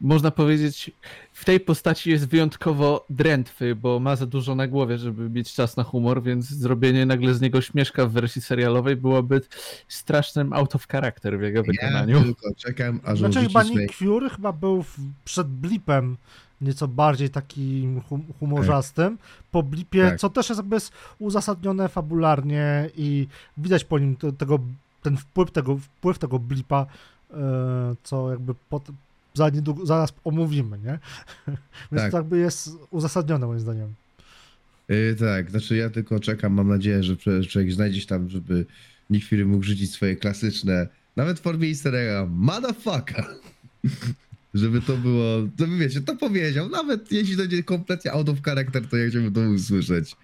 [0.00, 0.90] Można powiedzieć,
[1.32, 5.76] w tej postaci jest wyjątkowo drętwy, bo ma za dużo na głowie, żeby mieć czas
[5.76, 9.40] na humor, więc zrobienie nagle z niego śmieszka w wersji serialowej byłoby
[9.88, 12.22] strasznym out of character w jego Ja wykonaniu.
[12.22, 13.62] tylko czekam, aż Znaczy chyba.
[13.62, 16.16] Nick Fury chyba był w, przed blipem
[16.60, 19.18] nieco bardziej takim hum, humorzastym.
[19.52, 20.20] Po blipie, Tak.
[20.20, 24.58] co też jest jest uzasadnione fabularnie i widać po nim te, tego,
[25.02, 26.86] ten wpływ tego, wpływ tego blipa,
[27.30, 27.36] e,
[28.02, 28.88] co jakby pot,
[29.34, 30.98] za niedługo, zaraz omówimy, nie?
[31.92, 32.10] Więc Tak.
[32.10, 33.94] to jakby jest uzasadnione moim zdaniem.
[34.90, 37.16] Y, tak, znaczy ja tylko czekam, mam nadzieję, że
[37.48, 38.66] człowiek znajdzie się tam, żeby
[39.10, 43.24] Nick Fury mógł rzucić swoje klasyczne, nawet w formie easter egga, motherfucker.
[44.58, 48.42] żeby to było, to by wiecie, to powiedział, nawet jeśli to będzie kompletnie out of
[48.42, 50.16] character, to ja chciałbym to usłyszeć.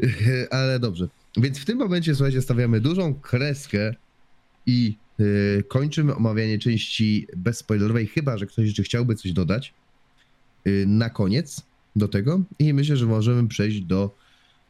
[0.50, 3.94] Ale dobrze, więc w tym momencie, słuchajcie, stawiamy dużą kreskę
[4.66, 9.74] i y, kończymy omawianie części bezspoilerowej, chyba, że ktoś jeszcze chciałby coś dodać
[10.66, 11.62] y, na koniec
[11.96, 14.16] do tego i myślę, że możemy przejść do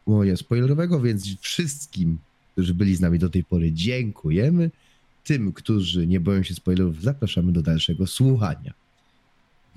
[0.06, 2.18] omawiania spoilerowego, więc wszystkim,
[2.52, 4.70] którzy byli z nami do tej pory, dziękujemy.
[5.24, 8.74] Tym, którzy nie boją się spoilerów, zapraszamy do dalszego słuchania.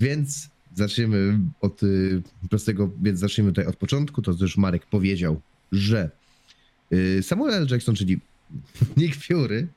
[0.00, 4.22] Więc zaczniemy od y, prostego, więc zaczniemy tutaj od początku.
[4.22, 5.40] To też Marek powiedział,
[5.72, 6.10] że
[6.92, 7.66] y, Samuel L.
[7.70, 8.20] Jackson, czyli
[8.96, 9.68] Nick Fury,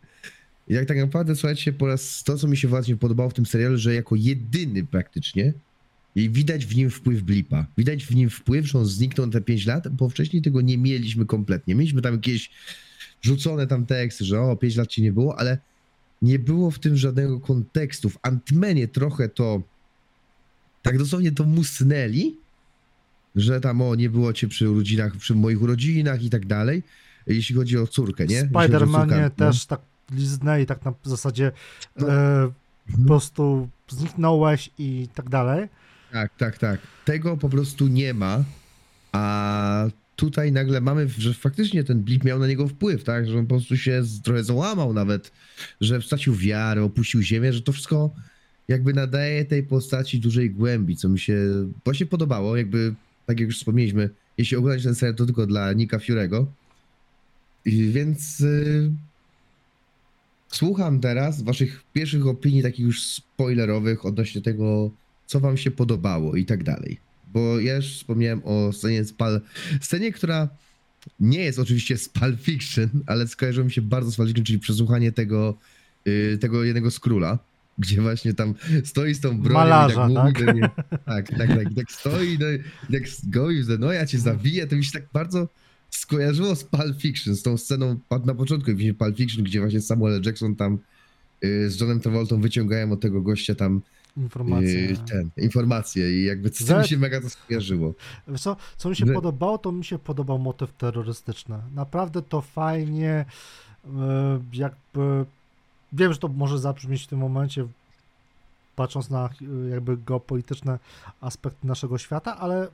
[0.68, 3.78] jak tak naprawdę, słuchajcie, po raz to, co mi się właśnie podobało w tym serialu,
[3.78, 5.54] że jako jedyny praktycznie
[6.16, 7.66] i widać w nim wpływ Blipa.
[7.78, 10.78] Widać w nim wpływ, że on zniknął na te 5 lat, bo wcześniej tego nie
[10.78, 11.76] mieliśmy kompletnie.
[11.76, 12.50] Mieliśmy tam jakieś
[13.22, 15.58] rzucone tam teksty, że o, 5 lat ci nie było, ale
[16.22, 18.10] nie było w tym żadnego kontekstu.
[18.10, 19.62] W Antmenie trochę to
[20.82, 22.38] tak dosłownie to musnęli,
[23.36, 26.84] że tam o, nie było cię przy urodzinach, przy moich urodzinach i tak dalej,
[27.28, 28.44] jeśli chodzi o córkę, nie?
[28.44, 29.30] Spider-Manie no.
[29.30, 31.52] też tak liznęli tak na zasadzie
[31.96, 32.14] No.
[32.14, 32.52] e,
[32.92, 35.68] po prostu zniknąłeś i tak dalej.
[36.12, 36.80] Tak, tak, tak.
[37.06, 38.44] Tego po prostu nie ma,
[39.12, 43.28] a tutaj nagle mamy, że faktycznie ten blip miał na niego wpływ, tak?
[43.28, 45.32] Że on po prostu się trochę załamał nawet,
[45.82, 48.12] że stracił wiarę, opuścił ziemię, że to wszystko
[48.68, 51.38] jakby nadaje tej postaci dużej głębi, co mi się
[51.86, 56.00] właśnie podobało, jakby, tak jak już wspomnieliśmy, jeśli oglądać ten serial, to tylko dla Nika
[56.00, 56.48] Fiurego.
[57.66, 58.92] Więc y,
[60.48, 64.92] słucham teraz waszych pierwszych opinii, takich już spoilerowych odnośnie tego,
[65.26, 67.07] co wam się podobało i tak dalej.
[67.38, 69.42] Bo ja już wspomniałem o scenie z Pal...
[69.82, 70.48] Scenie, która
[71.20, 74.60] nie jest oczywiście z Pulp Fiction, ale skojarzyło mi się bardzo z Pulp Fiction, czyli
[74.60, 75.58] przesłuchanie tego,
[76.08, 77.40] y, tego jednego z króla,
[77.78, 80.56] gdzie właśnie tam stoi z tą bronią Malarza, i tak mówi tak?
[80.56, 80.70] mnie,
[81.06, 82.46] tak, tak, tak, i tak stoi, no,
[82.90, 85.48] i tak goi, że no ja cię zabiję, to mi się tak bardzo
[85.90, 90.22] skojarzyło z Pulp Fiction, z tą sceną na początku w Pulp Fiction, gdzie właśnie Samuel.
[90.26, 90.78] Jackson tam
[91.44, 93.82] y, z Johnem Travoltą wyciągają od tego gościa tam
[94.18, 94.82] Informacje.
[94.86, 97.94] Yy, ten, informacje i jakby z tym Za- mi się mega to skojarzyło.
[98.28, 101.58] Wiesz co, co mi się Że- podobało, to mi się podobał motyw terrorystyczny.
[101.76, 103.26] Naprawdę to fajnie,
[103.86, 105.26] e, jakby,
[105.94, 107.68] wiem, że to może zabrzmieć w tym momencie
[108.76, 110.80] patrząc na y, jakby geopolityczne
[111.22, 112.68] aspekty naszego świata, ale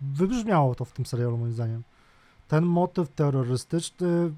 [0.00, 1.82] wybrzmiało to w tym serialu moim zdaniem.
[2.48, 4.32] Ten motyw terrorystyczny,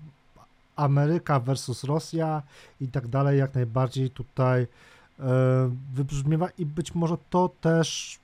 [0.77, 2.43] Ameryka versus Rosja
[2.81, 4.67] i tak dalej, jak najbardziej tutaj
[5.95, 8.19] wybrzmiewa i być może to też,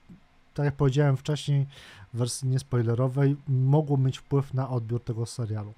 [0.55, 1.67] tak jak powiedziałem wcześniej
[2.15, 5.73] w wersji niespoilerowej, mogło mieć wpływ na odbiór tego serialu.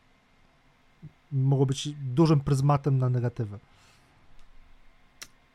[1.32, 3.58] Mogło być dużym pryzmatem na negatywę.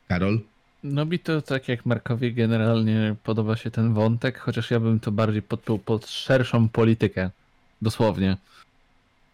[0.08, 0.40] Karol?
[0.84, 5.12] No mi to tak jak Markowi generalnie podoba się ten wątek, chociaż ja bym to
[5.12, 7.30] bardziej podpiął pod szerszą politykę.
[7.82, 8.38] Dosłownie.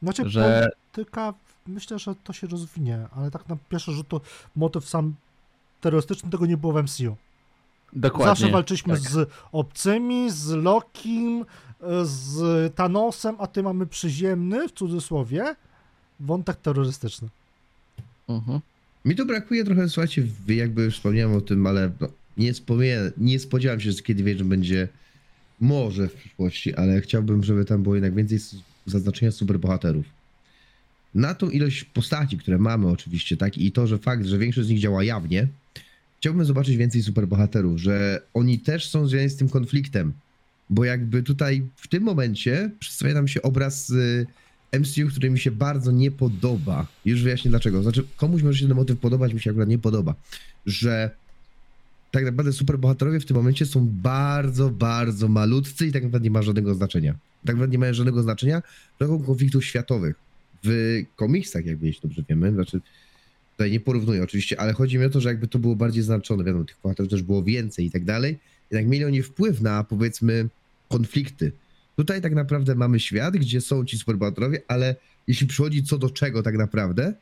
[0.04, 1.34] Znaczy, Że- polityka,
[1.68, 4.22] myślę, że to się rozwinie, ale tak na pierwszy rzut to
[4.56, 5.14] motyw sam
[5.84, 7.16] terrorystyczny tego nie było w MCU.
[7.94, 8.26] Dokładnie.
[8.26, 9.10] Zawsze walczyliśmy tak.
[9.12, 11.46] z obcymi, z Lokim,
[12.04, 15.56] z Thanosem, a ty mamy przyziemny, w cudzysłowie,
[16.20, 17.28] wątek terrorystyczny.
[18.28, 18.60] Mhm.
[19.06, 22.52] Mi tu brakuje trochę, słuchajcie, jakby już wspomniałem o tym, ale no, nie,
[23.18, 24.88] nie spodziewam się, że kiedy będzie
[25.60, 28.40] może w przyszłości, ale chciałbym, żeby tam było jednak więcej
[28.86, 30.06] zaznaczenia superbohaterów.
[31.16, 34.70] Na tą ilość postaci, które mamy oczywiście, tak, i to, że fakt, że większość z
[34.70, 35.48] nich działa jawnie,
[36.20, 40.14] chciałbym zobaczyć więcej superbohaterów, że oni też są związani z tym konfliktem,
[40.70, 44.26] bo jakby tutaj w tym momencie przedstawia nam się obraz y,
[44.80, 46.88] MCU, który mi się bardzo nie podoba.
[47.06, 47.84] Już wyjaśnię dlaczego.
[47.84, 50.16] Znaczy, komuś może się ten motyw podobać, mi się akurat nie podoba.
[50.66, 51.12] Że
[52.12, 56.42] tak naprawdę superbohaterowie w tym momencie są bardzo, bardzo malutcy i tak naprawdę nie ma
[56.42, 57.12] żadnego znaczenia.
[57.46, 58.62] Tak naprawdę nie mają żadnego znaczenia
[59.00, 60.16] drogą konfliktów światowych.
[60.64, 62.82] W komiksach, jakby jeśli dobrze wiemy, znaczy
[63.52, 66.44] tutaj nie porównuję oczywiście, ale chodzi mi o to, że jakby to było bardziej znaczone,
[66.44, 68.40] wiadomo, tych bohaterów też było więcej i tak dalej,
[68.72, 70.50] jednak mieli oni wpływ na, powiedzmy,
[70.90, 71.52] konflikty.
[71.96, 74.96] Tutaj tak naprawdę mamy świat, gdzie są ci superbohaterowie, ale
[75.28, 77.14] jeśli przychodzi co do czego tak naprawdę,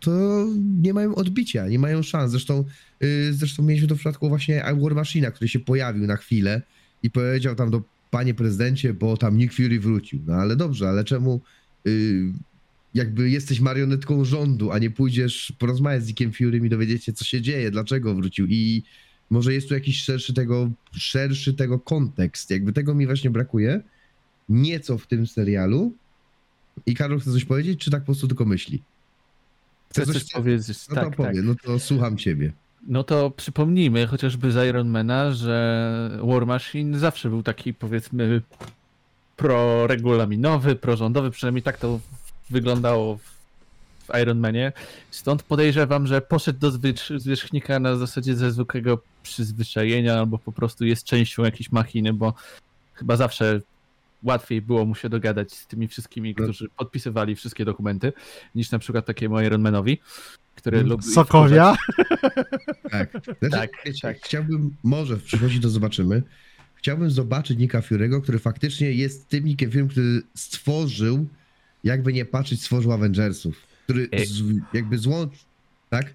[0.00, 0.46] to
[0.82, 2.30] nie mają odbicia, nie mają szans.
[2.30, 2.64] Zresztą,
[3.00, 6.62] yy, zresztą mieliśmy to w przypadku właśnie War Machina, który się pojawił na chwilę
[7.02, 10.20] i powiedział tam do panie prezydencie, bo tam Nick Fury wrócił.
[10.26, 11.40] No ale dobrze, ale czemu
[12.94, 17.24] jakby jesteś marionetką rządu, a nie pójdziesz porozmawiać z Nickiem Fury i dowiedzieć się, co
[17.24, 18.82] się dzieje, dlaczego wrócił i
[19.30, 22.50] może jest tu jakiś szerszy tego, szerszy tego kontekst.
[22.50, 23.80] Jakby tego mi właśnie brakuje.
[24.48, 25.92] Nieco w tym serialu.
[26.86, 28.82] I Karol chce coś powiedzieć, czy tak po prostu tylko myśli?
[29.90, 30.88] Chcę Chce coś powiedzieć.
[30.88, 31.16] No tak, to tak.
[31.16, 32.52] powie, no to słucham ciebie.
[32.86, 38.42] No to przypomnijmy chociażby z Ironmana, że War Machine zawsze był taki powiedzmy
[39.38, 42.00] proregulaminowy, prorządowy, przynajmniej tak to
[42.50, 43.38] wyglądało w,
[44.22, 44.72] Ironmanie.
[45.10, 46.70] Stąd podejrzewam, że poszedł do
[47.18, 52.34] zwierzchnika na zasadzie ze zwykłego przyzwyczajenia albo po prostu jest częścią jakiejś machiny, bo
[52.94, 53.60] chyba zawsze
[54.22, 56.44] łatwiej było mu się dogadać z tymi wszystkimi, No.
[56.44, 58.12] którzy podpisywali wszystkie dokumenty,
[58.54, 60.00] niż na przykład takiemu Ironmanowi,
[60.54, 61.76] który lubi Sokovia?
[62.90, 63.10] Tak.
[63.12, 64.16] Znaczy, Tak, wiecie, tak.
[64.16, 66.22] Chciałbym, może w przyszłości to zobaczymy.
[66.78, 71.26] Chciałbym zobaczyć Nika Fury'ego, który faktycznie jest tym Nickiem Fury, który stworzył,
[71.84, 73.66] jakby nie patrzeć, stworzył Avengersów.
[73.84, 74.26] Który Ej.
[74.26, 75.32] z, jakby złącz...
[75.90, 76.14] Tak?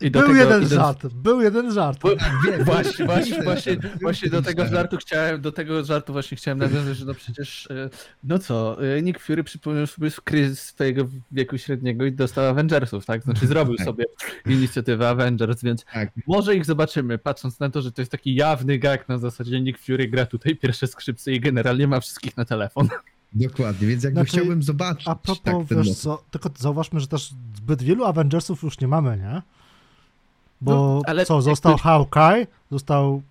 [0.00, 1.98] I do Był tego, jeden idąc- żart, był jeden żart.
[2.02, 2.64] Bo- Tak.
[2.64, 7.04] Właśnie, właśnie, właśnie, właśnie do tego żartu chciałem, do tego żartu właśnie chciałem nawiązać, że
[7.04, 7.90] no przecież, e,
[8.24, 13.22] no co, e, Nick Fury przypomniał sobie kryzys swojego wieku średniego i dostał Avengersów, tak?
[13.22, 13.86] Znaczy zrobił Tak.
[13.86, 14.04] sobie
[14.46, 16.10] inicjatywę Avengers, więc Tak.
[16.26, 19.78] może ich zobaczymy, patrząc na to, że to jest taki jawny gag na zasadzie Nick
[19.78, 22.88] Fury gra tutaj pierwsze skrzypce i generalnie ma wszystkich na telefon.
[23.32, 27.34] Dokładnie, więc jakby Znaczy, chciałbym zobaczyć A propos, tak, wiesz co, tylko zauważmy, że też
[27.56, 29.42] zbyt wielu Avengersów już nie mamy, nie?
[30.64, 33.22] Bo No, ale co, jakby- został Hawkeye, został,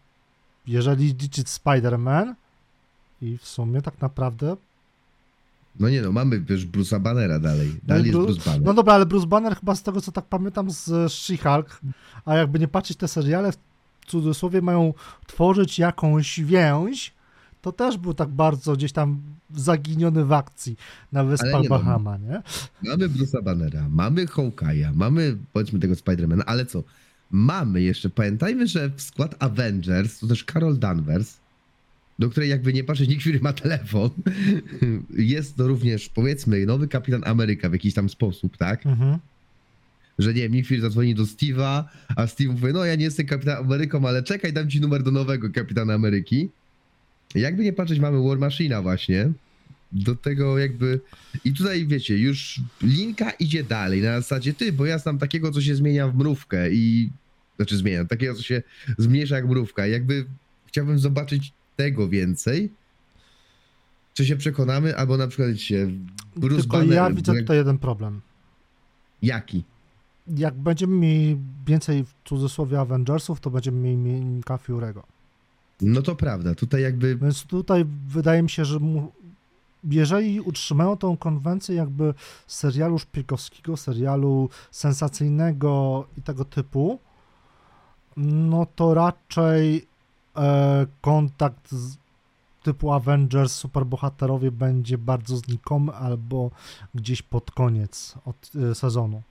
[0.67, 2.34] jeżeli liczyć Spider-Man
[3.22, 4.56] i w sumie tak naprawdę...
[5.80, 7.69] No nie no, mamy wiesz Bruce'a Bannera dalej.
[7.74, 8.62] No, Dalej i jest Bru- Bruce Banner.
[8.65, 11.80] no dobra, ale Bruce Banner chyba z tego, co tak pamiętam z She-Hulk,
[12.26, 13.58] a jakby nie patrzeć, te seriale w
[14.08, 14.93] cudzysłowie mają
[15.28, 17.13] tworzyć jakąś więź,
[17.62, 19.22] to też był tak bardzo gdzieś tam
[19.56, 20.78] zaginiony w akcji
[21.12, 22.41] na Wyspach nie no, Bahama, nie?
[22.82, 26.84] Mamy Bruce'a Bannera, mamy Hawkeye'a, mamy powiedzmy tego Spidermana, ale co?
[27.32, 31.38] Mamy jeszcze, pamiętajmy, że w skład Avengers to też Carol Danvers,
[32.19, 34.10] do której jakby nie patrzeć, Nick Fury ma telefon.
[35.17, 38.86] Jest to również, powiedzmy, nowy kapitan Ameryka w jakiś tam sposób, tak?
[38.86, 39.19] Mhm.
[40.19, 41.84] Że nie wiem, Nick Fury zadzwoni do Steve'a,
[42.15, 45.12] a Steve mówi, no ja nie jestem kapitan Ameryką, ale czekaj, dam ci numer do
[45.12, 46.50] nowego kapitana Ameryki.
[47.36, 49.32] Jakby nie patrzeć, mamy War Machina właśnie.
[49.94, 51.00] Do tego jakby...
[51.46, 55.62] I tutaj wiecie, już linka idzie dalej na zasadzie ty, bo ja znam takiego, co
[55.62, 57.10] się zmienia w mrówkę i...
[57.56, 58.63] Znaczy zmienia, takiego, co się
[58.98, 59.87] zmniejsza jak mrówka.
[59.87, 60.25] Jakby
[60.65, 62.71] chciałbym zobaczyć tego więcej.
[64.13, 65.87] Czy się przekonamy, albo na przykład wiecie,
[66.35, 66.96] Bruce Tylko Banner...
[66.96, 68.21] ja widzę tutaj jeden problem.
[69.21, 69.63] Jaki?
[70.27, 71.37] jak będziemy mieli
[71.67, 75.02] więcej w cudzysłowie Avengersów, to będziemy mieli Mika Fury'ego.
[75.81, 79.12] No to prawda, tutaj jakby Więc tutaj wydaje mi się, że mu,
[79.90, 82.13] jeżeli utrzymają tą konwencję jakby
[82.48, 87.00] serialu szpiegowskiego, serialu sensacyjnego i tego typu,
[88.17, 89.88] no to raczej
[90.36, 91.98] e, kontakt z,
[92.63, 96.52] typu Avengers, superbohaterowie będzie bardzo znikomy albo
[96.96, 99.21] gdzieś pod koniec od e, sezonu.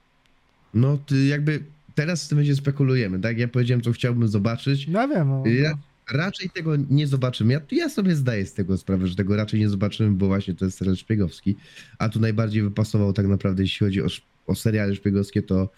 [0.74, 3.38] No, ty jakby teraz w tym momencie spekulujemy, tak?
[3.38, 4.88] Ja powiedziałem, co chciałbym zobaczyć.
[4.88, 5.28] Ja wiem.
[5.28, 5.72] No, Ja,
[6.12, 7.52] raczej tego nie zobaczymy.
[7.52, 10.64] Ja, ja sobie zdaję z tego sprawę, że tego raczej nie zobaczymy, bo właśnie to
[10.64, 11.56] jest serial szpiegowski.
[11.98, 14.06] A tu najbardziej wypasował tak naprawdę, jeśli chodzi o,
[14.46, 15.68] o seriale szpiegowskie, to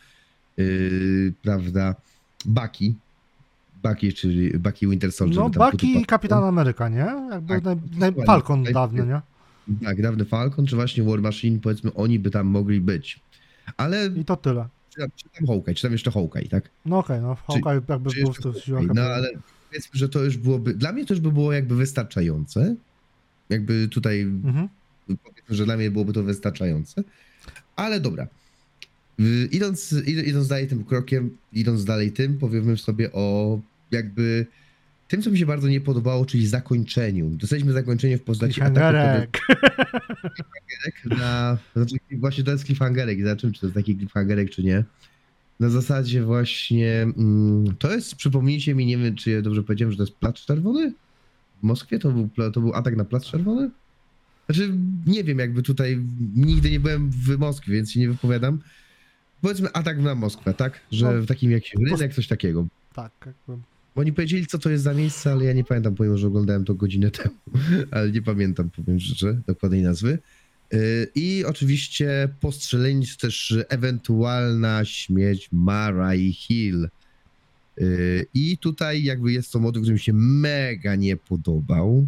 [0.57, 1.95] yy, prawda,
[2.45, 2.95] Bucky.
[3.83, 5.37] Bucky, czyli Bucky Winter Soldier.
[5.57, 7.29] no tu i Kapitan Ameryka, nie?
[7.31, 8.13] Jakby Tak, naj.
[8.27, 9.21] Falcon Tutaj- dawny, nie?
[9.85, 13.21] Tak, dawny Falcon, czy właśnie War Machine, powiedzmy, oni by tam mogli być.
[13.77, 14.69] Ale I to tyle.
[14.91, 16.71] czy tam, czy tam Hawkeye, czy tam jeszcze Hawkeye, tak?
[16.87, 18.85] No okej, no Hawkeye jakby Czy był w siłach.
[18.95, 19.29] No ale
[19.75, 22.77] powiedzmy, że to już byłoby, dla mnie to już by było jakby wystarczające.
[23.51, 24.69] Jakby tutaj Mhm.
[25.07, 27.03] powiedzmy, że dla mnie byłoby to wystarczające.
[27.77, 28.27] Ale dobra.
[29.51, 33.61] Idąc, id- idąc dalej tym krokiem, idąc dalej tym, powiemy sobie o
[33.91, 34.47] jakby
[35.09, 37.31] tym, co mi się bardzo nie podobało, czyli zakończeniu.
[37.31, 38.81] Dostaliśmy zakończenie w postaci ataku
[41.05, 41.59] na...
[41.77, 44.85] Znaczy właśnie to jest cliffhangerek, zobaczymy, czy to jest taki cliffhangerek, czy nie.
[45.61, 49.97] Na zasadzie właśnie, mm, to jest, przypomnijcie mi, nie wiem, czy ja dobrze powiedziałem, że
[49.97, 50.93] to jest Plac Czerwony?
[51.61, 53.71] W Moskwie to był, to był atak na Plac Czerwony?
[54.47, 54.73] Znaczy,
[55.07, 56.01] nie wiem, jakby tutaj,
[56.37, 58.59] nigdy nie byłem w Moskwie, więc się nie wypowiadam.
[59.41, 60.81] Powiedzmy atak na Moskwę, tak?
[60.91, 62.67] Że No, w takim jak rynek, coś takiego.
[62.95, 63.63] Tak, jakby.
[63.95, 66.75] Oni powiedzieli, co to jest za miejsce, ale ja nie pamiętam, pomimo, że oglądałem to
[66.75, 67.35] godzinę temu,
[67.91, 70.19] ale nie pamiętam, powiem szczerze, dokładnej nazwy.
[70.73, 76.89] Yy, I oczywiście postrzeleni też ewentualna śmierć Marai Hill.
[77.77, 82.07] Yy, I tutaj jakby jest to motyw, który mi się mega nie podobał.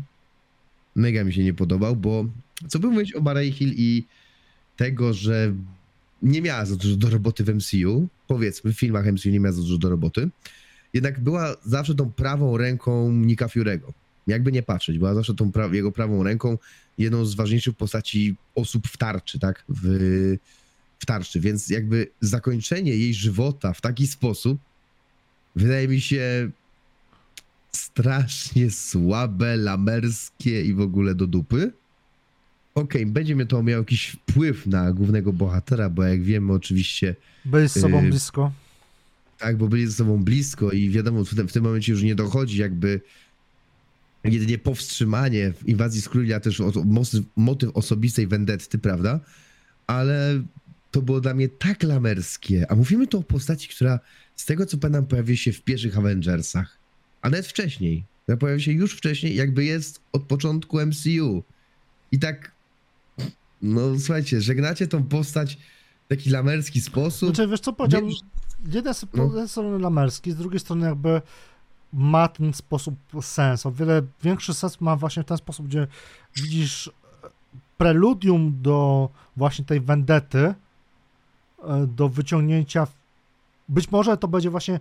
[0.94, 2.24] Mega mi się nie podobał, bo
[2.68, 4.04] co by mówić o Marai Hill i
[4.76, 5.52] tego, że
[6.22, 9.62] nie miała za dużo do roboty w MCU, powiedzmy, w filmach MCU nie miała za
[9.62, 10.28] dużo do roboty,
[10.94, 13.92] jednak była zawsze tą prawą ręką Nika Fury'ego.
[14.26, 16.58] Jakby nie patrzeć, była zawsze tą pra- jego prawą ręką,
[16.98, 19.64] jedną z ważniejszych postaci osób w tarczy, tak?
[19.68, 19.82] W,
[20.98, 24.58] w tarczy, więc jakby zakończenie jej żywota w taki sposób
[25.56, 26.50] wydaje mi się
[27.72, 31.72] strasznie słabe, lamerskie i w ogóle do dupy.
[32.74, 37.68] Okej, będzie mnie to miało jakiś wpływ na głównego bohatera, bo jak wiemy oczywiście Byli
[37.68, 38.52] z sobą Yy, blisko.
[39.38, 42.14] tak, bo byli ze sobą blisko i wiadomo, w tym, w tym momencie już nie
[42.14, 43.00] dochodzi jakby
[44.32, 46.72] jedynie powstrzymanie w inwazji z króli, a też o-
[47.36, 49.20] motyw, osobistej vendetty, prawda?
[49.86, 50.42] Ale
[50.90, 52.66] to było dla mnie tak lamerskie.
[52.70, 54.00] A mówimy tu o postaci, która
[54.36, 56.78] z tego co pamiętam pojawiła się w pierwszych Avengersach,
[57.22, 58.04] a nawet wcześniej.
[58.26, 61.42] Która się już wcześniej, jakby jest od początku MCU.
[62.12, 62.52] I tak,
[63.62, 65.58] no słuchajcie, żegnacie tą postać
[66.04, 67.34] w taki lamerski sposób.
[67.34, 68.06] Znaczy, wiesz co powiedziałem?
[68.08, 68.16] Wiem,
[68.72, 69.24] Z jednej s- No.
[69.28, 71.22] z jednej strony lamerski, z drugiej strony jakby
[71.92, 73.66] ma ten sposób sens.
[73.66, 75.86] O wiele większy sens ma właśnie w ten sposób, gdzie
[76.36, 76.90] widzisz e,
[77.78, 80.54] preludium do właśnie tej vendety,
[81.64, 82.86] e, do wyciągnięcia.
[83.68, 84.80] Być może to będzie właśnie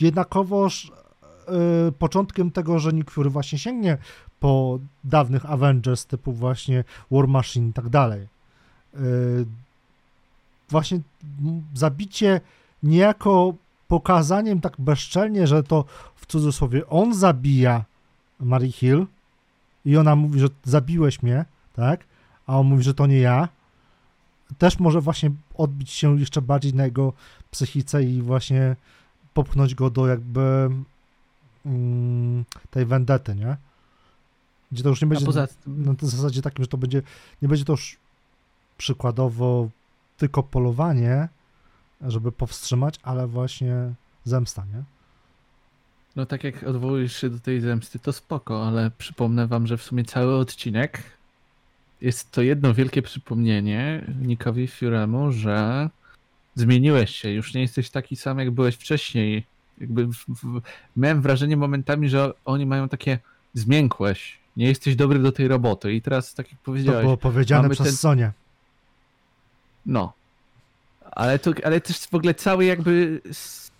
[0.00, 0.92] jednakowoż
[1.48, 3.98] e, początkiem tego, że Nick Fury właśnie sięgnie
[4.40, 8.28] po dawnych Avengers typu właśnie War Machine i tak dalej.
[10.68, 11.00] Właśnie
[11.74, 12.40] zabicie
[12.82, 13.54] niejako
[13.88, 15.84] pokazaniem tak bezczelnie, że to
[16.16, 17.84] w cudzysłowie on zabija
[18.40, 19.06] Mary Hill
[19.84, 22.04] i ona mówi, że zabiłeś mnie, tak?
[22.46, 23.48] A on mówi, że to nie ja.
[24.58, 27.12] Też może właśnie odbić się jeszcze bardziej na jego
[27.50, 28.76] psychice i właśnie
[29.34, 30.70] popchnąć go do jakby
[31.66, 33.56] mm, tej vendety, nie?
[34.72, 37.02] Gdzie to już nie będzie poza na tej zasadzie takim, że to będzie,
[37.42, 37.96] nie będzie to już
[38.78, 39.68] przykładowo
[40.16, 41.28] tylko polowanie,
[42.00, 43.94] żeby powstrzymać, ale właśnie
[44.24, 44.82] zemsta, nie?
[46.16, 49.82] no tak jak odwołujesz się do tej zemsty, to spoko, ale przypomnę wam, że w
[49.82, 51.02] sumie cały odcinek
[52.00, 55.88] jest to jedno wielkie przypomnienie Nickowi Furemu, że
[56.54, 59.44] zmieniłeś się, już nie jesteś taki sam, jak byłeś wcześniej.
[59.80, 60.60] Jakby w, w,
[60.96, 63.18] miałem wrażenie momentami, że oni mają takie
[63.54, 67.68] zmiękłeś, nie jesteś dobry do tej roboty i teraz tak jak To powiedziałeś, było powiedziane
[67.70, 68.32] przez ten- Sonię.
[69.86, 70.12] No.
[71.10, 73.20] Ale, to, ale też w ogóle cały jakby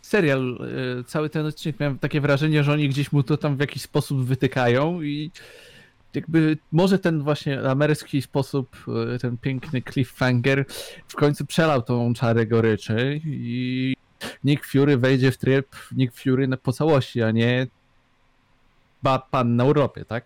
[0.02, 0.58] serial,
[1.00, 3.82] e, cały ten odcinek miałem takie wrażenie, że oni gdzieś mu to tam w jakiś
[3.82, 5.30] sposób wytykają i
[6.14, 8.76] jakby może ten właśnie amerykański sposób,
[9.14, 10.64] e, ten piękny cliffhanger
[11.08, 13.94] w końcu przelał tą czarę goryczy i
[14.44, 17.66] Nick Fury wejdzie w tryb Nick Fury po całości, a nie
[19.30, 20.24] pan na Europie, tak?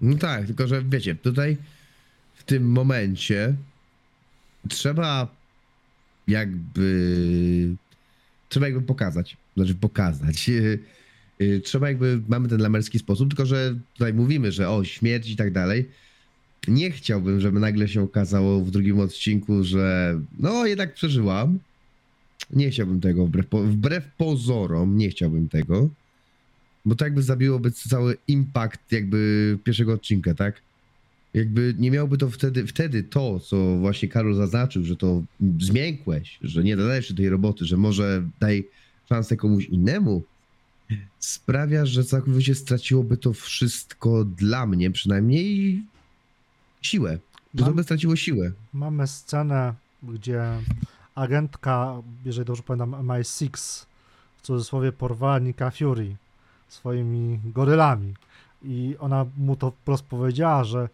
[0.00, 1.56] No tak, tylko że wiecie, tutaj
[2.34, 3.54] w tym momencie
[4.68, 5.28] trzeba
[6.28, 7.76] jakby
[8.48, 10.48] trzeba jakby pokazać, znaczy pokazać.
[10.48, 10.80] Yy,
[11.64, 15.52] Trzeba jakby, mamy ten lamerski sposób, tylko że tutaj mówimy, że o, śmierć i tak
[15.52, 15.88] dalej.
[16.68, 21.58] Nie chciałbym, żeby nagle się okazało w drugim odcinku, że no jednak przeżyłam.
[22.50, 25.88] Nie chciałbym tego, wbrew, po- wbrew pozorom, nie chciałbym tego.
[26.84, 30.62] Bo to jakby zabiłoby cały impact jakby pierwszego odcinka, tak?
[31.36, 35.22] Jakby nie miałoby to wtedy, wtedy to, co właśnie Karol zaznaczył, że to
[35.60, 38.68] zmiękłeś, że nie dodajesz tej roboty, że może daj
[39.08, 40.22] szansę komuś innemu,
[41.18, 45.82] sprawia, że całkowicie straciłoby to wszystko dla mnie przynajmniej
[46.82, 47.18] siłę.
[47.54, 48.52] Że to Mam- by straciło siłę.
[48.72, 50.42] Mamy scenę, gdzie
[51.14, 53.86] agentka, jeżeli dobrze pamiętam, MI6
[54.36, 56.16] w cudzysłowie porwała Nicka Fury
[56.68, 58.14] swoimi gorylami
[58.62, 60.88] i ona mu to wprost powiedziała, że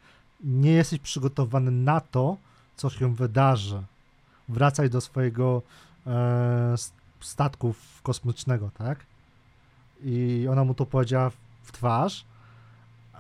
[0.45, 2.37] nie jesteś przygotowany na to,
[2.77, 3.83] co się wydarzy.
[4.49, 5.63] Wracaj do swojego
[6.07, 6.75] e,
[7.21, 8.99] statku kosmicznego, tak?
[10.05, 12.25] I ona mu to powiedziała w- w twarz.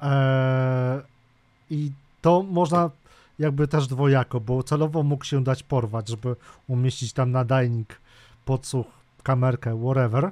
[0.02, 1.02] E,
[1.70, 1.92] I
[2.22, 2.90] to można
[3.38, 6.36] jakby też dwojako, bo celowo mógł się dać porwać, żeby
[6.68, 8.00] umieścić tam nadajnik,
[8.44, 8.86] podsłuch,
[9.22, 10.30] kamerkę, whatever.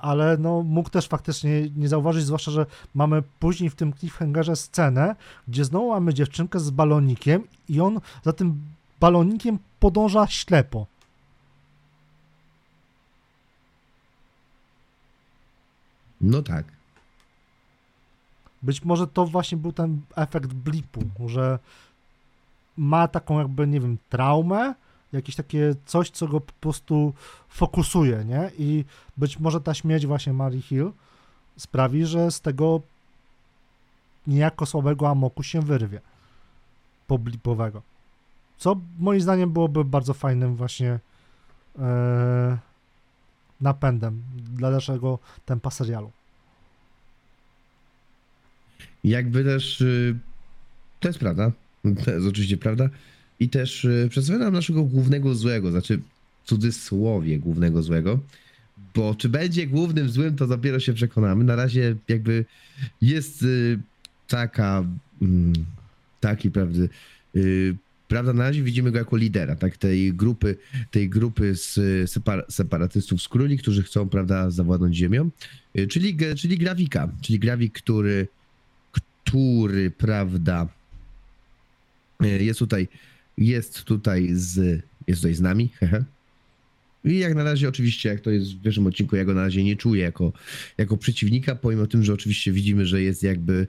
[0.00, 5.16] Ale no, mógł też faktycznie nie zauważyć, zwłaszcza, że mamy później w tym cliffhangerze scenę,
[5.48, 8.62] gdzie znowu mamy dziewczynkę z balonikiem i on za tym
[9.00, 10.86] balonikiem podąża ślepo.
[16.20, 16.64] No tak.
[18.62, 21.58] Być może to właśnie był ten efekt blipu, że
[22.76, 24.74] ma taką jakby, nie wiem, traumę,
[25.12, 27.14] jakieś takie coś, co go po prostu
[27.48, 28.50] fokusuje, nie?
[28.58, 28.84] I
[29.16, 30.92] być może ta śmierć właśnie Mary Hill
[31.56, 32.80] sprawi, że z tego
[34.26, 36.00] niejako słabego amoku się wyrwie
[37.06, 37.82] poblipowego.
[38.58, 40.98] Co moim zdaniem byłoby bardzo fajnym właśnie
[41.78, 42.58] e,
[43.60, 46.10] napędem dla dalszego tempa serialu.
[49.04, 50.18] Jakby też y,
[51.00, 51.52] to jest prawda.
[52.04, 52.88] To jest oczywiście prawda.
[53.40, 56.00] I też y, przedstawia nam naszego głównego złego, znaczy
[56.44, 58.20] w cudzysłowie głównego złego.
[58.94, 61.44] Bo czy będzie głównym złym, to dopiero się przekonamy.
[61.44, 62.44] Na razie jakby
[63.02, 63.78] jest y,
[64.28, 64.84] taka,
[65.22, 65.52] mm,
[66.20, 66.88] taki prawdy,
[67.36, 67.76] y,
[68.08, 70.56] prawda, na razie widzimy go jako lidera, tak, tej grupy,
[70.90, 71.74] tej grupy z
[72.10, 75.30] separ- separatystów z króli, którzy chcą, prawda, zawładnąć ziemią,
[75.88, 78.26] czyli, czyli Grawika, czyli Grawik, który
[79.30, 80.66] który, prawda,
[82.20, 82.88] jest tutaj,
[83.38, 85.70] jest tutaj z, jest tutaj z nami.
[87.04, 89.64] I jak na razie oczywiście, jak to jest w pierwszym odcinku, ja go na razie
[89.64, 90.32] nie czuję jako,
[90.78, 93.66] jako przeciwnika, pomimo tym, że oczywiście widzimy, że jest jakby,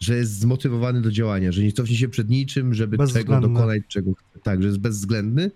[0.00, 4.12] że jest zmotywowany do działania, że nie cofnie się przed niczym, żeby czego dokonać, czego
[4.14, 4.40] chce.
[4.42, 5.50] Tak, że jest bezwzględny,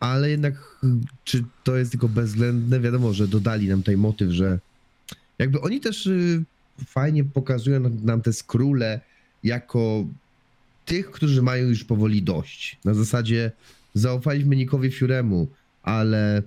[0.00, 0.80] ale jednak
[1.24, 2.80] czy to jest tylko bezwzględne?
[2.80, 4.58] Wiadomo, że dodali nam tutaj motyw, że
[5.38, 6.44] jakby oni też y,
[6.86, 9.00] fajnie pokazują nam- nam te skróle
[9.44, 10.06] jako
[10.84, 12.78] tych, którzy mają już powoli dość.
[12.84, 13.52] Na zasadzie
[13.94, 15.48] zaufaliśmy Nikowi Fiuremu,
[15.82, 16.42] ale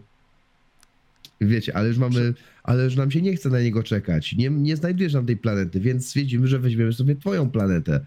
[1.41, 2.33] wiecie, ale już mamy,
[2.63, 4.33] ale już nam się nie chce na niego czekać.
[4.33, 8.05] Nie, nie znajdujesz nam tej planety, więc stwierdzimy, że weźmiemy sobie twoją planetę.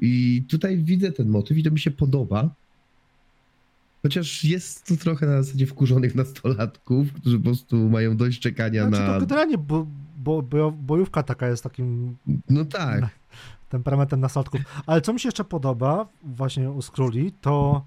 [0.00, 2.50] I tutaj widzę ten motyw i to mi się podoba.
[4.02, 9.02] Chociaż jest to trochę na zasadzie wkurzonych nastolatków, którzy po prostu mają dość czekania Znaczy,
[9.02, 9.20] na...
[9.20, 9.86] to generalnie bo,
[10.18, 12.16] bo, bo, bojówka taka jest takim
[12.50, 13.08] No tak.
[13.68, 14.60] Temperamentem nastolatków.
[14.86, 17.82] Ale co mi się jeszcze podoba właśnie u Skrulli, to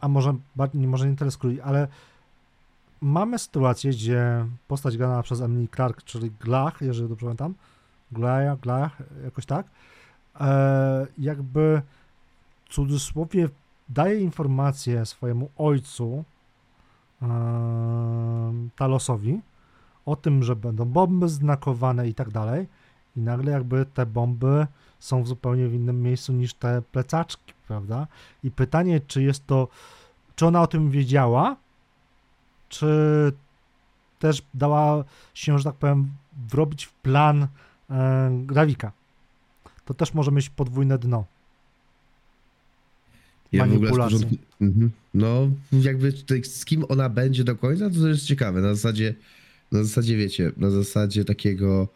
[0.00, 0.34] a może,
[0.74, 1.88] może nie tyle Skrulli, ale
[3.00, 7.54] mamy sytuację, gdzie postać grana przez Emily Clark, czyli Glach, jeżeli dobrze pamiętam,
[8.12, 9.66] Glaja, Glach, jakoś tak,
[10.40, 11.82] e, jakby
[12.64, 13.48] w cudzysłowie
[13.88, 16.24] daje informację swojemu ojcu,
[17.22, 17.26] e,
[18.76, 19.40] Talosowi,
[20.06, 22.66] o tym, że będą bomby znakowane i tak dalej.
[23.16, 24.66] I nagle jakby te bomby
[24.98, 28.06] są w zupełnie w innym miejscu niż te plecaczki, prawda?
[28.44, 29.68] I pytanie, czy jest to,
[30.36, 31.56] czy ona o tym wiedziała,
[32.68, 32.86] czy
[34.18, 35.04] też dała
[35.34, 36.10] się, że tak powiem,
[36.48, 37.46] wrobić w plan
[37.90, 38.92] e, Grawika.
[39.84, 41.24] To też może mieć podwójne dno.
[43.52, 44.90] Ja w ogóle porządku, mhm.
[45.14, 48.60] No, jakby z kim ona będzie do końca, to jest ciekawe.
[48.60, 49.14] Na zasadzie,
[49.72, 51.88] na zasadzie wiecie, na zasadzie takiego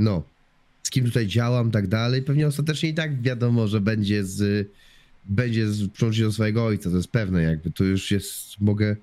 [0.00, 0.22] no,
[0.82, 2.22] z kim tutaj działam, tak dalej.
[2.22, 4.68] Pewnie ostatecznie i tak wiadomo, że będzie z,
[5.24, 8.96] będzie z przyłączyć do swojego ojca, to jest pewne, jakby to już jest, mogę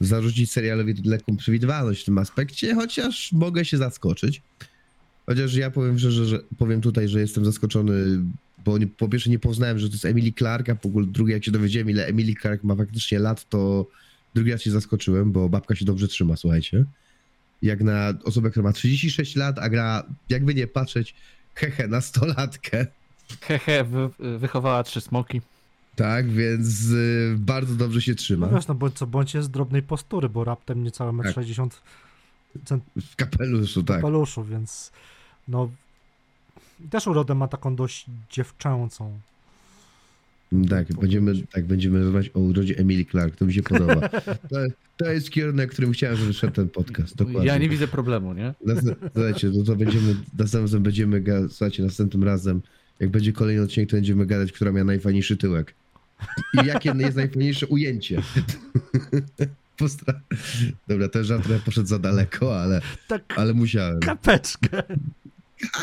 [0.00, 4.42] zarzucić serialowi lekką przewidywalność w tym aspekcie, chociaż mogę się zaskoczyć.
[5.26, 7.94] Chociaż ja powiem szczerze, że powiem tutaj, że jestem zaskoczony,
[8.64, 11.44] bo nie, po pierwsze nie poznałem, że to jest Emily Clark, a po drugie jak
[11.44, 13.86] się dowiedziałem, ile Emily Clark ma faktycznie lat, to
[14.34, 16.84] drugi raz się zaskoczyłem, bo babka się dobrze trzyma, słuchajcie.
[17.62, 21.14] Jak na osobę, która ma 36 lat, a gra, jakby nie patrzeć,
[21.54, 22.86] hehe, na stolatkę.
[23.40, 25.40] Hehe, wy, wychowała trzy smoki.
[25.96, 28.48] Tak, więc y, bardzo dobrze się No trzyma.
[28.48, 31.70] wiesz, no bądź co bądź jest drobnej postury, bo raptem niecałe 1,60 m
[32.64, 33.96] cent W kapeluszu, tak.
[33.96, 34.92] kapeluszu, więc
[35.48, 35.70] no
[36.90, 39.18] też urodę ma taką dość dziewczęcą.
[40.70, 44.08] Tak, będziemy, tak, będziemy rozmawiać o urodzie Emily Clark, to mi się podoba.
[44.50, 44.56] To,
[44.96, 47.46] to jest kierunek, którym chciałem, żeby szedł ten podcast, dokładnie.
[47.46, 48.54] Ja nie widzę problemu, nie?
[49.14, 52.60] Słuchajcie, no to będziemy, następnym razem będziemy, słuchajcie, następnym razem,
[53.00, 55.74] jak będzie kolejny odcinek, to będziemy gadać, która miała najfajniejszy tyłek.
[56.54, 58.22] I jakie jest najfajniejsze ujęcie.
[59.76, 60.20] Postra...
[60.88, 64.00] Dobra, ten żart poszedł za daleko, ale, Tak, ale musiałem.
[64.00, 64.82] kapeczkę.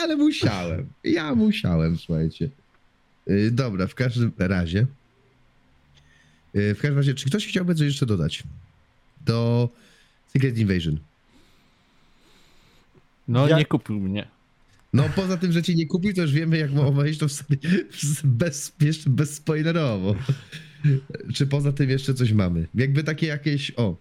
[0.01, 0.85] Ale musiałem.
[1.03, 2.49] Ja musiałem, słuchajcie.
[3.27, 4.85] Yy, Dobra, w każdym razie.
[6.53, 8.43] yy, W każdym razie, czy ktoś chciałby coś jeszcze dodać?
[9.25, 9.69] Do
[10.33, 10.99] Secret Invasion.
[13.27, 14.27] No Ja- nie kupił mnie.
[14.93, 17.31] No poza tym, że cię nie kupił, to już wiemy, jak ma obejść to w
[17.31, 17.57] sobie
[18.23, 20.15] bez, jeszcze bezspoilerowo.
[21.33, 22.67] Czy poza tym jeszcze coś mamy?
[22.75, 23.95] Jakby takie jakieś, o,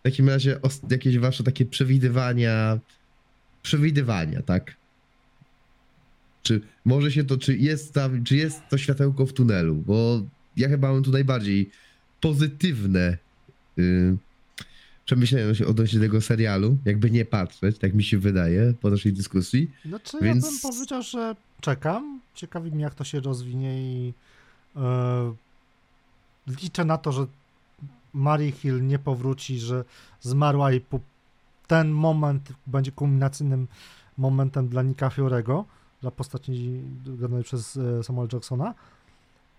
[0.00, 0.58] w takim razie
[0.90, 2.78] jakieś wasze takie przewidywania,
[3.62, 4.76] przewidywania, tak?
[6.46, 9.74] Czy może się to, czy jest tam, czy jest to światełko w tunelu?
[9.74, 10.20] Bo
[10.56, 11.70] ja chyba mam tu najbardziej
[12.20, 13.18] pozytywne
[13.78, 14.16] y,
[15.04, 19.70] przemyślenia odnośnie- tego serialu, jakby nie patrzeć, tak mi się wydaje, po naszej dyskusji.
[19.84, 22.20] Znaczy Więc- ja bym powiedział, że czekam.
[22.34, 24.14] Ciekawi mnie jak to się rozwinie i
[24.76, 25.34] e,
[26.62, 27.26] liczę na to, że
[28.14, 29.84] Mary Hill nie powróci, że
[30.20, 31.00] zmarła i po,
[31.66, 33.66] ten moment będzie kulminacyjnym
[34.18, 35.64] momentem dla Nika Fiorego,
[36.02, 38.74] dla postaci granej przez e, Samuel Jacksona.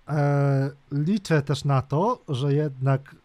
[0.08, 3.16] E, liczę też na to, że jednak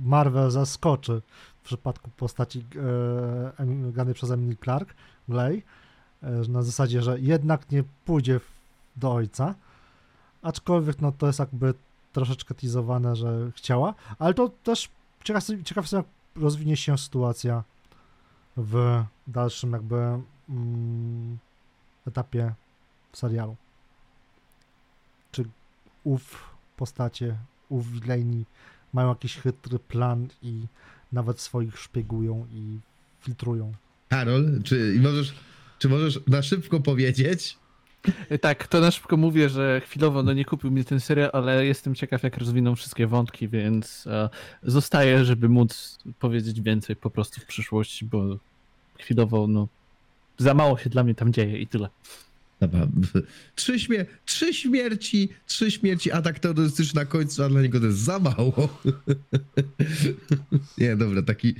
[0.00, 1.22] Marvel zaskoczy
[1.62, 2.64] w przypadku postaci
[3.58, 4.94] e, granej przez Emily Clark,
[5.28, 5.62] Glay,
[6.48, 8.40] na zasadzie, że jednak nie pójdzie
[8.96, 9.54] do ojca,
[10.42, 11.74] aczkolwiek no to jest jakby
[12.12, 14.88] troszeczkę teasowane, że chciała, ale to też
[15.24, 17.62] ciekaw, ciekaw jestem, jak rozwinie się sytuacja
[18.56, 19.96] w dalszym jakby
[20.48, 21.38] mm,
[22.06, 22.52] etapie
[23.12, 23.56] serialu.
[25.32, 25.44] Czy
[26.04, 27.36] ów postacie,
[27.68, 28.44] ów Villaini
[28.92, 30.66] mają jakiś chytry plan i
[31.12, 32.78] nawet swoich szpiegują i
[33.20, 33.72] filtrują.
[34.08, 35.34] Karol, czy możesz,
[35.78, 37.58] czy możesz na szybko powiedzieć?
[38.28, 41.66] E, Tak, to na szybko mówię, że chwilowo no nie kupił mnie ten serial, ale
[41.66, 44.28] jestem ciekaw jak rozwiną wszystkie wątki, więc e,
[44.62, 48.36] zostaję, żeby móc powiedzieć więcej po prostu w przyszłości, bo
[48.98, 49.68] chwilowo no
[50.38, 51.88] za mało się dla mnie tam dzieje i tyle.
[52.60, 52.86] Dobra,
[53.54, 57.98] trzy, śmier- trzy śmierci, trzy śmierci, atak terrorystyczny na końcu, a dla niego to jest
[57.98, 58.68] za mało.
[60.78, 61.54] Nie, dobra, taki,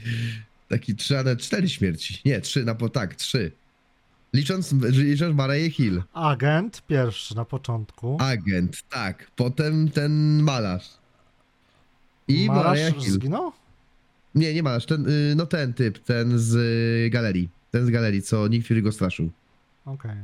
[0.69, 2.21] taki trzy, ale cztery śmierci.
[2.25, 3.53] Nie, trzy, na po tak, trzy.
[4.35, 6.03] Licząc, licząc Mareję Hill.
[6.13, 8.17] Agent pierwszy na początku.
[8.21, 9.31] Agent, tak.
[9.37, 10.89] Potem ten malarz.
[12.29, 13.13] I Mareja Marasz Hill.
[13.15, 13.53] zginął?
[14.35, 17.49] Nie, nie malarz, ten, y, no ten typ, ten z galerii.
[17.73, 19.31] Ten z galerii, co Nick Fury go straszył.
[19.85, 20.17] Okej.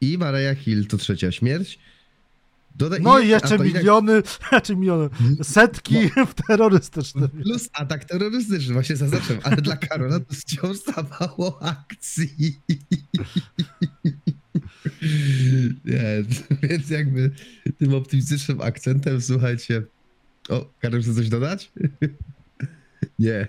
[0.00, 1.78] I Maria Hill to trzecia śmierć.
[2.74, 5.08] Dodaj, No i- jeszcze miliony, znaczy miliony,
[5.42, 5.94] setki
[6.28, 7.28] w terrorystycznym.
[7.28, 12.60] Plus atak terrorystyczny, właśnie zaznaczam, ale dla Karola to wciąż za mało akcji.
[15.84, 16.22] Nie,
[16.62, 17.30] więc jakby
[17.78, 19.82] tym optymistycznym akcentem, słuchajcie.
[20.48, 21.72] O, Karol chce coś dodać?
[23.18, 23.46] Nie.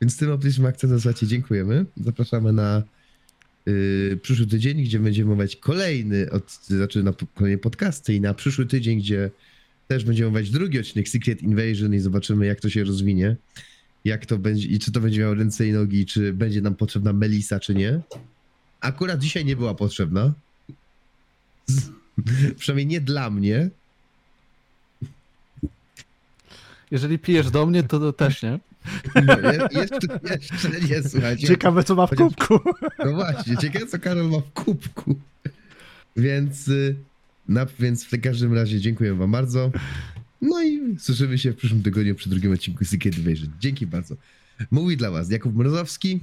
[0.00, 1.86] Więc tym optymistycznym akcentem, słuchajcie, dziękujemy.
[1.96, 2.82] Zapraszamy na
[3.68, 8.66] y, przyszły tydzień, gdzie będziemy omawiać kolejny, od, znaczy na kolejne podcasty i na przyszły
[8.66, 9.30] tydzień, gdzie
[9.88, 13.36] też będziemy omawiać drugi odcinek Secret Invasion i zobaczymy, jak to się rozwinie.
[14.04, 17.12] Jak to będzie i czy to będzie miało ręce i nogi, czy będzie nam potrzebna
[17.12, 18.00] Melisa, czy nie.
[18.80, 20.32] Akurat dzisiaj nie była potrzebna.
[22.58, 23.70] Przynajmniej nie dla mnie.
[26.90, 28.58] Jeżeli pijesz do mnie, to, to też nie.
[29.14, 31.46] No, je, jeszcze, jeszcze nie, słuchajcie.
[31.46, 32.60] Ciekawe co ma w kubku.
[33.04, 35.14] No właśnie, ciekawe co Karol ma w kubku.
[36.16, 36.96] Więc, y,
[37.48, 39.70] na, więc w każdym razie dziękuję wam bardzo.
[40.42, 43.48] No i słyszymy się w przyszłym tygodniu przy drugim odcinku Secret Invasion.
[43.60, 44.14] Dzięki bardzo.
[44.70, 46.20] Mówi dla was Jakub Mrozowski.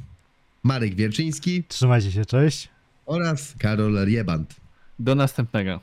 [0.63, 2.69] Marek Wierczyński Trzymajcie się, cześć.
[3.05, 4.55] oraz Karol Rieband.
[4.99, 5.79] Do następnego.